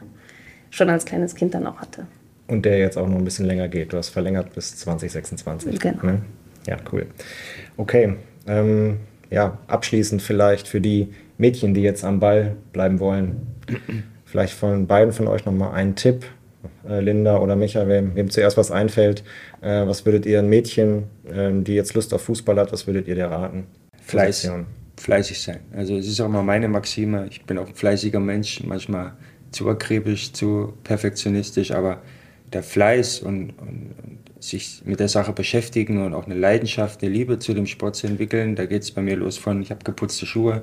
schon 0.68 0.90
als 0.90 1.04
kleines 1.04 1.34
Kind 1.34 1.54
dann 1.54 1.66
auch 1.66 1.80
hatte. 1.80 2.06
Und 2.46 2.64
der 2.64 2.78
jetzt 2.78 2.98
auch 2.98 3.08
noch 3.08 3.16
ein 3.16 3.24
bisschen 3.24 3.46
länger 3.46 3.68
geht. 3.68 3.92
Du 3.92 3.96
hast 3.96 4.10
verlängert 4.10 4.52
bis 4.54 4.76
2026. 4.76 5.78
Genau. 5.78 6.04
Ne? 6.04 6.22
Ja, 6.66 6.76
cool. 6.92 7.06
Okay. 7.76 8.16
Ähm, 8.46 8.98
ja, 9.30 9.58
abschließend 9.68 10.20
vielleicht 10.20 10.66
für 10.66 10.80
die 10.80 11.14
Mädchen, 11.40 11.74
die 11.74 11.82
jetzt 11.82 12.04
am 12.04 12.20
Ball 12.20 12.56
bleiben 12.72 13.00
wollen. 13.00 13.46
Vielleicht 14.24 14.52
von 14.52 14.86
beiden 14.86 15.12
von 15.12 15.26
euch 15.26 15.44
nochmal 15.44 15.72
einen 15.72 15.96
Tipp, 15.96 16.24
äh, 16.88 17.00
Linda 17.00 17.38
oder 17.38 17.56
Micha, 17.56 17.88
wem, 17.88 18.14
wem, 18.14 18.30
zuerst 18.30 18.56
was 18.56 18.70
einfällt. 18.70 19.24
Äh, 19.60 19.86
was 19.86 20.04
würdet 20.06 20.26
ihr 20.26 20.38
ein 20.38 20.48
Mädchen, 20.48 21.04
äh, 21.28 21.50
die 21.52 21.74
jetzt 21.74 21.94
Lust 21.94 22.14
auf 22.14 22.22
Fußball 22.22 22.56
hat, 22.58 22.72
was 22.72 22.86
würdet 22.86 23.08
ihr 23.08 23.14
dir 23.14 23.26
raten? 23.26 23.66
Fleiß, 24.02 24.50
fleißig 24.96 25.40
sein. 25.40 25.60
Also 25.74 25.96
es 25.96 26.06
ist 26.06 26.20
auch 26.20 26.26
immer 26.26 26.42
meine 26.42 26.68
Maxime. 26.68 27.26
Ich 27.30 27.44
bin 27.44 27.58
auch 27.58 27.68
ein 27.68 27.74
fleißiger 27.74 28.20
Mensch, 28.20 28.62
manchmal 28.64 29.14
zu 29.50 29.68
akribisch, 29.68 30.32
zu 30.32 30.74
perfektionistisch, 30.84 31.72
aber 31.72 32.02
der 32.52 32.62
Fleiß 32.62 33.20
und, 33.20 33.50
und, 33.58 33.94
und, 34.02 34.18
sich 34.40 34.80
mit 34.86 35.00
der 35.00 35.08
Sache 35.08 35.34
beschäftigen 35.34 36.02
und 36.02 36.14
auch 36.14 36.24
eine 36.24 36.34
Leidenschaft, 36.34 37.02
eine 37.02 37.12
Liebe 37.12 37.38
zu 37.38 37.52
dem 37.52 37.66
Sport 37.66 37.96
zu 37.96 38.06
entwickeln, 38.06 38.56
da 38.56 38.64
geht 38.64 38.82
es 38.82 38.90
bei 38.90 39.02
mir 39.02 39.16
los 39.16 39.36
von, 39.36 39.60
ich 39.60 39.70
habe 39.70 39.84
geputzte 39.84 40.24
Schuhe, 40.24 40.62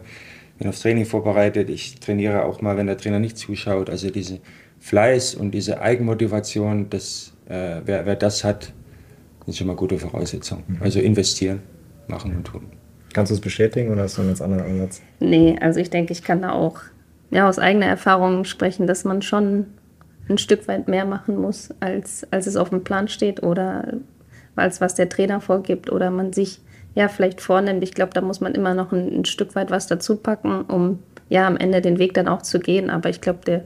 bin 0.57 0.67
aufs 0.67 0.81
Training 0.81 1.05
vorbereitet, 1.05 1.69
ich 1.69 1.99
trainiere 1.99 2.45
auch 2.45 2.61
mal, 2.61 2.77
wenn 2.77 2.87
der 2.87 2.97
Trainer 2.97 3.19
nicht 3.19 3.37
zuschaut. 3.37 3.89
Also 3.89 4.09
diese 4.09 4.39
Fleiß 4.79 5.35
und 5.35 5.51
diese 5.51 5.81
Eigenmotivation, 5.81 6.89
das, 6.89 7.33
äh, 7.47 7.81
wer, 7.85 8.05
wer 8.05 8.15
das 8.15 8.43
hat, 8.43 8.73
ist 9.45 9.57
schon 9.57 9.67
mal 9.67 9.75
gute 9.75 9.97
Voraussetzung. 9.97 10.63
Mhm. 10.67 10.77
Also 10.81 10.99
investieren, 10.99 11.61
machen 12.07 12.35
und 12.35 12.45
tun. 12.45 12.63
Kannst 13.13 13.31
du 13.31 13.35
es 13.35 13.41
bestätigen 13.41 13.91
oder 13.91 14.03
hast 14.03 14.17
du 14.17 14.21
einen 14.21 14.29
ganz 14.31 14.41
anderen 14.41 14.63
Ansatz? 14.63 15.01
Nee, 15.19 15.57
also 15.61 15.79
ich 15.79 15.89
denke, 15.89 16.11
ich 16.11 16.23
kann 16.23 16.41
da 16.41 16.51
auch 16.51 16.81
ja, 17.31 17.47
aus 17.47 17.59
eigener 17.59 17.87
Erfahrung 17.87 18.45
sprechen, 18.45 18.87
dass 18.87 19.03
man 19.03 19.21
schon 19.21 19.67
ein 20.29 20.37
Stück 20.37 20.67
weit 20.67 20.87
mehr 20.87 21.05
machen 21.05 21.37
muss, 21.37 21.69
als, 21.79 22.27
als 22.31 22.47
es 22.47 22.55
auf 22.55 22.69
dem 22.69 22.83
Plan 22.83 23.07
steht 23.07 23.43
oder 23.43 23.93
als 24.55 24.81
was 24.81 24.95
der 24.95 25.09
Trainer 25.09 25.39
vorgibt 25.39 25.91
oder 25.91 26.11
man 26.11 26.33
sich 26.33 26.59
ja 26.97 27.07
vielleicht 27.09 27.41
vornimmt. 27.41 27.83
Ich 27.83 27.93
glaube, 27.93 28.11
da 28.13 28.21
muss 28.21 28.41
man 28.41 28.55
immer 28.55 28.73
noch 28.73 28.91
ein, 28.91 29.19
ein, 29.19 29.25
Stück 29.25 29.53
weit 29.53 29.69
was 29.69 29.85
dazu 29.85 30.15
packen, 30.15 30.61
um 30.61 30.99
ja 31.29 31.45
am 31.45 31.55
Ende 31.55 31.79
den 31.79 31.99
Weg 31.99 32.15
dann 32.15 32.27
auch 32.27 32.41
zu 32.41 32.59
gehen. 32.59 32.89
Aber 32.89 33.07
ich 33.09 33.21
glaube, 33.21 33.39
der, 33.45 33.63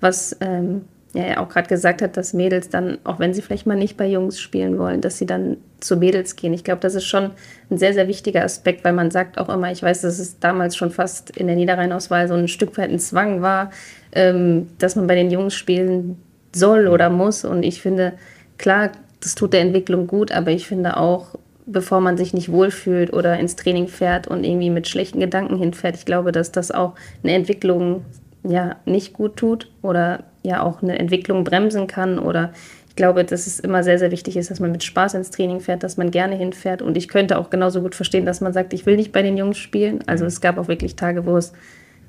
was 0.00 0.36
ähm, 0.40 0.82
ja, 1.12 1.22
er 1.22 1.40
auch 1.40 1.48
gerade 1.48 1.68
gesagt 1.68 2.02
hat, 2.02 2.16
dass 2.16 2.34
Mädels 2.34 2.70
dann, 2.70 2.98
auch 3.04 3.20
wenn 3.20 3.32
sie 3.32 3.42
vielleicht 3.42 3.66
mal 3.66 3.76
nicht 3.76 3.96
bei 3.96 4.08
Jungs 4.08 4.40
spielen 4.40 4.76
wollen, 4.76 5.00
dass 5.00 5.18
sie 5.18 5.26
dann 5.26 5.58
zu 5.78 5.96
Mädels 5.96 6.34
gehen. 6.34 6.52
Ich 6.52 6.64
glaube, 6.64 6.80
das 6.80 6.96
ist 6.96 7.04
schon 7.04 7.30
ein 7.70 7.78
sehr, 7.78 7.94
sehr 7.94 8.08
wichtiger 8.08 8.42
Aspekt, 8.42 8.82
weil 8.82 8.92
man 8.92 9.12
sagt 9.12 9.38
auch 9.38 9.48
immer, 9.48 9.70
ich 9.70 9.80
weiß, 9.80 10.00
dass 10.00 10.18
es 10.18 10.40
damals 10.40 10.74
schon 10.74 10.90
fast 10.90 11.30
in 11.36 11.46
der 11.46 11.54
Niederrheinauswahl 11.54 12.26
so 12.26 12.34
ein 12.34 12.48
Stück 12.48 12.76
weit 12.76 12.90
ein 12.90 12.98
Zwang 12.98 13.40
war, 13.40 13.70
ähm, 14.10 14.66
dass 14.80 14.96
man 14.96 15.06
bei 15.06 15.14
den 15.14 15.30
Jungs 15.30 15.54
spielen 15.54 16.18
soll 16.52 16.88
oder 16.88 17.08
muss. 17.08 17.44
Und 17.44 17.62
ich 17.62 17.80
finde, 17.80 18.14
klar, 18.58 18.90
das 19.20 19.36
tut 19.36 19.52
der 19.52 19.60
Entwicklung 19.60 20.08
gut, 20.08 20.32
aber 20.32 20.50
ich 20.50 20.66
finde 20.66 20.96
auch, 20.96 21.38
bevor 21.66 22.00
man 22.00 22.16
sich 22.16 22.34
nicht 22.34 22.50
wohlfühlt 22.50 23.12
oder 23.12 23.38
ins 23.38 23.56
Training 23.56 23.88
fährt 23.88 24.26
und 24.26 24.44
irgendwie 24.44 24.70
mit 24.70 24.88
schlechten 24.88 25.20
Gedanken 25.20 25.56
hinfährt, 25.56 25.96
ich 25.96 26.04
glaube, 26.04 26.32
dass 26.32 26.52
das 26.52 26.70
auch 26.70 26.94
eine 27.22 27.32
Entwicklung 27.32 28.04
ja 28.42 28.76
nicht 28.84 29.14
gut 29.14 29.36
tut 29.36 29.70
oder 29.82 30.24
ja 30.42 30.62
auch 30.62 30.82
eine 30.82 30.98
Entwicklung 30.98 31.44
bremsen 31.44 31.86
kann 31.86 32.18
oder 32.18 32.52
ich 32.94 32.96
glaube, 32.96 33.24
dass 33.24 33.48
es 33.48 33.58
immer 33.58 33.82
sehr, 33.82 33.98
sehr 33.98 34.12
wichtig 34.12 34.36
ist, 34.36 34.52
dass 34.52 34.60
man 34.60 34.70
mit 34.70 34.84
Spaß 34.84 35.14
ins 35.14 35.30
Training 35.30 35.58
fährt, 35.58 35.82
dass 35.82 35.96
man 35.96 36.12
gerne 36.12 36.36
hinfährt. 36.36 36.80
Und 36.80 36.96
ich 36.96 37.08
könnte 37.08 37.38
auch 37.38 37.50
genauso 37.50 37.82
gut 37.82 37.96
verstehen, 37.96 38.24
dass 38.24 38.40
man 38.40 38.52
sagt, 38.52 38.72
ich 38.72 38.86
will 38.86 38.94
nicht 38.94 39.10
bei 39.10 39.20
den 39.20 39.36
Jungs 39.36 39.58
spielen. 39.58 40.04
Also 40.06 40.26
es 40.26 40.40
gab 40.40 40.58
auch 40.58 40.68
wirklich 40.68 40.94
Tage, 40.94 41.26
wo 41.26 41.36
es 41.36 41.52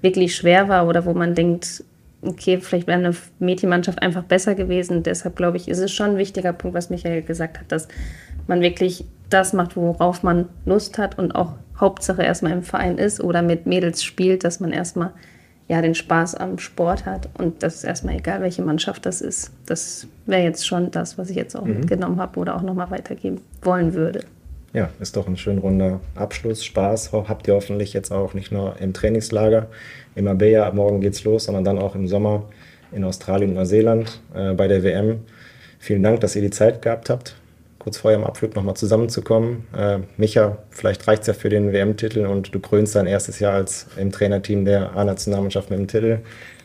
wirklich 0.01 0.35
schwer 0.35 0.69
war 0.69 0.87
oder 0.87 1.03
wo 1.05 1.15
man 1.15 1.33
denkt, 1.33 1.83
okay, 2.27 2.59
vielleicht 2.59 2.87
wäre 2.87 2.99
eine 2.99 3.15
Mädchenmannschaft 3.39 4.01
einfach 4.01 4.23
besser 4.23 4.55
gewesen. 4.55 5.03
Deshalb 5.03 5.35
glaube 5.35 5.57
ich, 5.57 5.67
ist 5.67 5.79
es 5.79 5.91
schon 5.91 6.11
ein 6.11 6.17
wichtiger 6.17 6.53
Punkt, 6.53 6.75
was 6.75 6.89
Michael 6.89 7.21
gesagt 7.21 7.59
hat, 7.59 7.71
dass 7.71 7.87
man 8.47 8.61
wirklich 8.61 9.05
das 9.29 9.53
macht, 9.53 9.75
worauf 9.75 10.23
man 10.23 10.47
Lust 10.65 10.97
hat 10.97 11.17
und 11.17 11.33
auch 11.33 11.53
Hauptsache 11.79 12.23
erstmal 12.23 12.53
im 12.53 12.63
Verein 12.63 12.97
ist 12.97 13.19
oder 13.21 13.41
mit 13.41 13.65
Mädels 13.65 14.03
spielt, 14.03 14.43
dass 14.43 14.59
man 14.59 14.71
erstmal 14.71 15.11
ja, 15.67 15.81
den 15.81 15.95
Spaß 15.95 16.35
am 16.35 16.59
Sport 16.59 17.05
hat. 17.05 17.29
Und 17.37 17.63
das 17.63 17.75
ist 17.75 17.83
erstmal 17.85 18.15
egal, 18.15 18.41
welche 18.41 18.61
Mannschaft 18.61 19.05
das 19.05 19.21
ist. 19.21 19.51
Das 19.65 20.07
wäre 20.25 20.43
jetzt 20.43 20.67
schon 20.67 20.91
das, 20.91 21.17
was 21.17 21.29
ich 21.29 21.35
jetzt 21.35 21.55
auch 21.55 21.65
mhm. 21.65 21.79
mitgenommen 21.79 22.19
habe 22.19 22.39
oder 22.39 22.55
auch 22.55 22.61
nochmal 22.61 22.91
weitergeben 22.91 23.41
wollen 23.63 23.93
würde. 23.93 24.25
Ja, 24.75 24.89
ist 24.99 25.15
doch 25.15 25.25
ein 25.25 25.37
schön 25.37 25.57
runder 25.57 26.01
Abschluss. 26.15 26.65
Spaß 26.65 27.13
habt 27.13 27.47
ihr 27.47 27.53
hoffentlich 27.53 27.93
jetzt 27.93 28.11
auch 28.11 28.33
nicht 28.33 28.51
nur 28.51 28.75
im 28.81 28.91
Trainingslager 28.93 29.67
im 30.15 30.25
Marbella, 30.25 30.69
morgen 30.73 30.99
geht's 30.99 31.23
los, 31.23 31.45
sondern 31.45 31.63
dann 31.63 31.79
auch 31.79 31.95
im 31.95 32.09
Sommer 32.09 32.43
in 32.91 33.05
Australien 33.05 33.51
und 33.51 33.55
Neuseeland 33.55 34.19
äh, 34.33 34.53
bei 34.53 34.67
der 34.67 34.83
WM. 34.83 35.21
Vielen 35.79 36.03
Dank, 36.03 36.19
dass 36.19 36.35
ihr 36.35 36.41
die 36.41 36.49
Zeit 36.49 36.81
gehabt 36.81 37.09
habt 37.09 37.37
kurz 37.85 37.99
vorher 37.99 38.19
im 38.19 38.25
Abflug 38.25 38.55
nochmal 38.55 38.75
zusammenzukommen. 38.75 39.67
Äh, 39.77 39.99
Micha, 40.17 40.57
vielleicht 40.71 41.07
reicht 41.07 41.21
es 41.21 41.27
ja 41.27 41.33
für 41.35 41.49
den 41.49 41.71
WM-Titel 41.71 42.25
und 42.25 42.53
du 42.53 42.59
krönst 42.59 42.95
dein 42.95 43.05
erstes 43.05 43.39
Jahr 43.39 43.53
als 43.53 43.85
im 43.95 44.11
Trainerteam 44.11 44.65
der 44.65 44.95
A-Nationalmannschaft 44.97 45.69
mit 45.69 45.77
dem 45.77 45.87
Titel. 45.87 46.17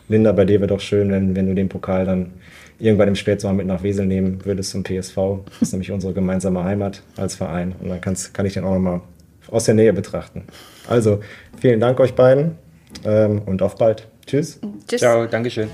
Linda, 0.09 0.31
bei 0.31 0.45
dir 0.45 0.59
wäre 0.59 0.67
doch 0.67 0.79
schön, 0.79 1.11
wenn, 1.11 1.35
wenn 1.35 1.45
du 1.45 1.53
den 1.53 1.69
Pokal 1.69 2.05
dann 2.05 2.33
irgendwann 2.81 3.07
im 3.07 3.15
Spätsommer 3.15 3.53
mit 3.53 3.67
nach 3.67 3.83
Wesel 3.83 4.05
nehmen 4.05 4.43
würdest 4.45 4.71
zum 4.71 4.83
PSV. 4.83 5.15
Das 5.45 5.61
ist 5.61 5.71
nämlich 5.73 5.91
unsere 5.91 6.13
gemeinsame 6.13 6.63
Heimat 6.63 7.03
als 7.17 7.35
Verein. 7.35 7.75
Und 7.79 7.89
dann 7.89 8.01
kann's, 8.01 8.33
kann 8.33 8.45
ich 8.45 8.53
den 8.53 8.63
auch 8.63 8.73
nochmal 8.73 9.01
aus 9.49 9.65
der 9.65 9.75
Nähe 9.75 9.93
betrachten. 9.93 10.43
Also 10.87 11.19
vielen 11.59 11.79
Dank 11.79 11.99
euch 11.99 12.13
beiden 12.13 12.57
ähm, 13.05 13.41
und 13.45 13.61
auf 13.61 13.75
bald. 13.75 14.07
Tschüss. 14.25 14.59
Tschüss. 14.87 15.01
Ciao, 15.01 15.25
Dankeschön. 15.27 15.69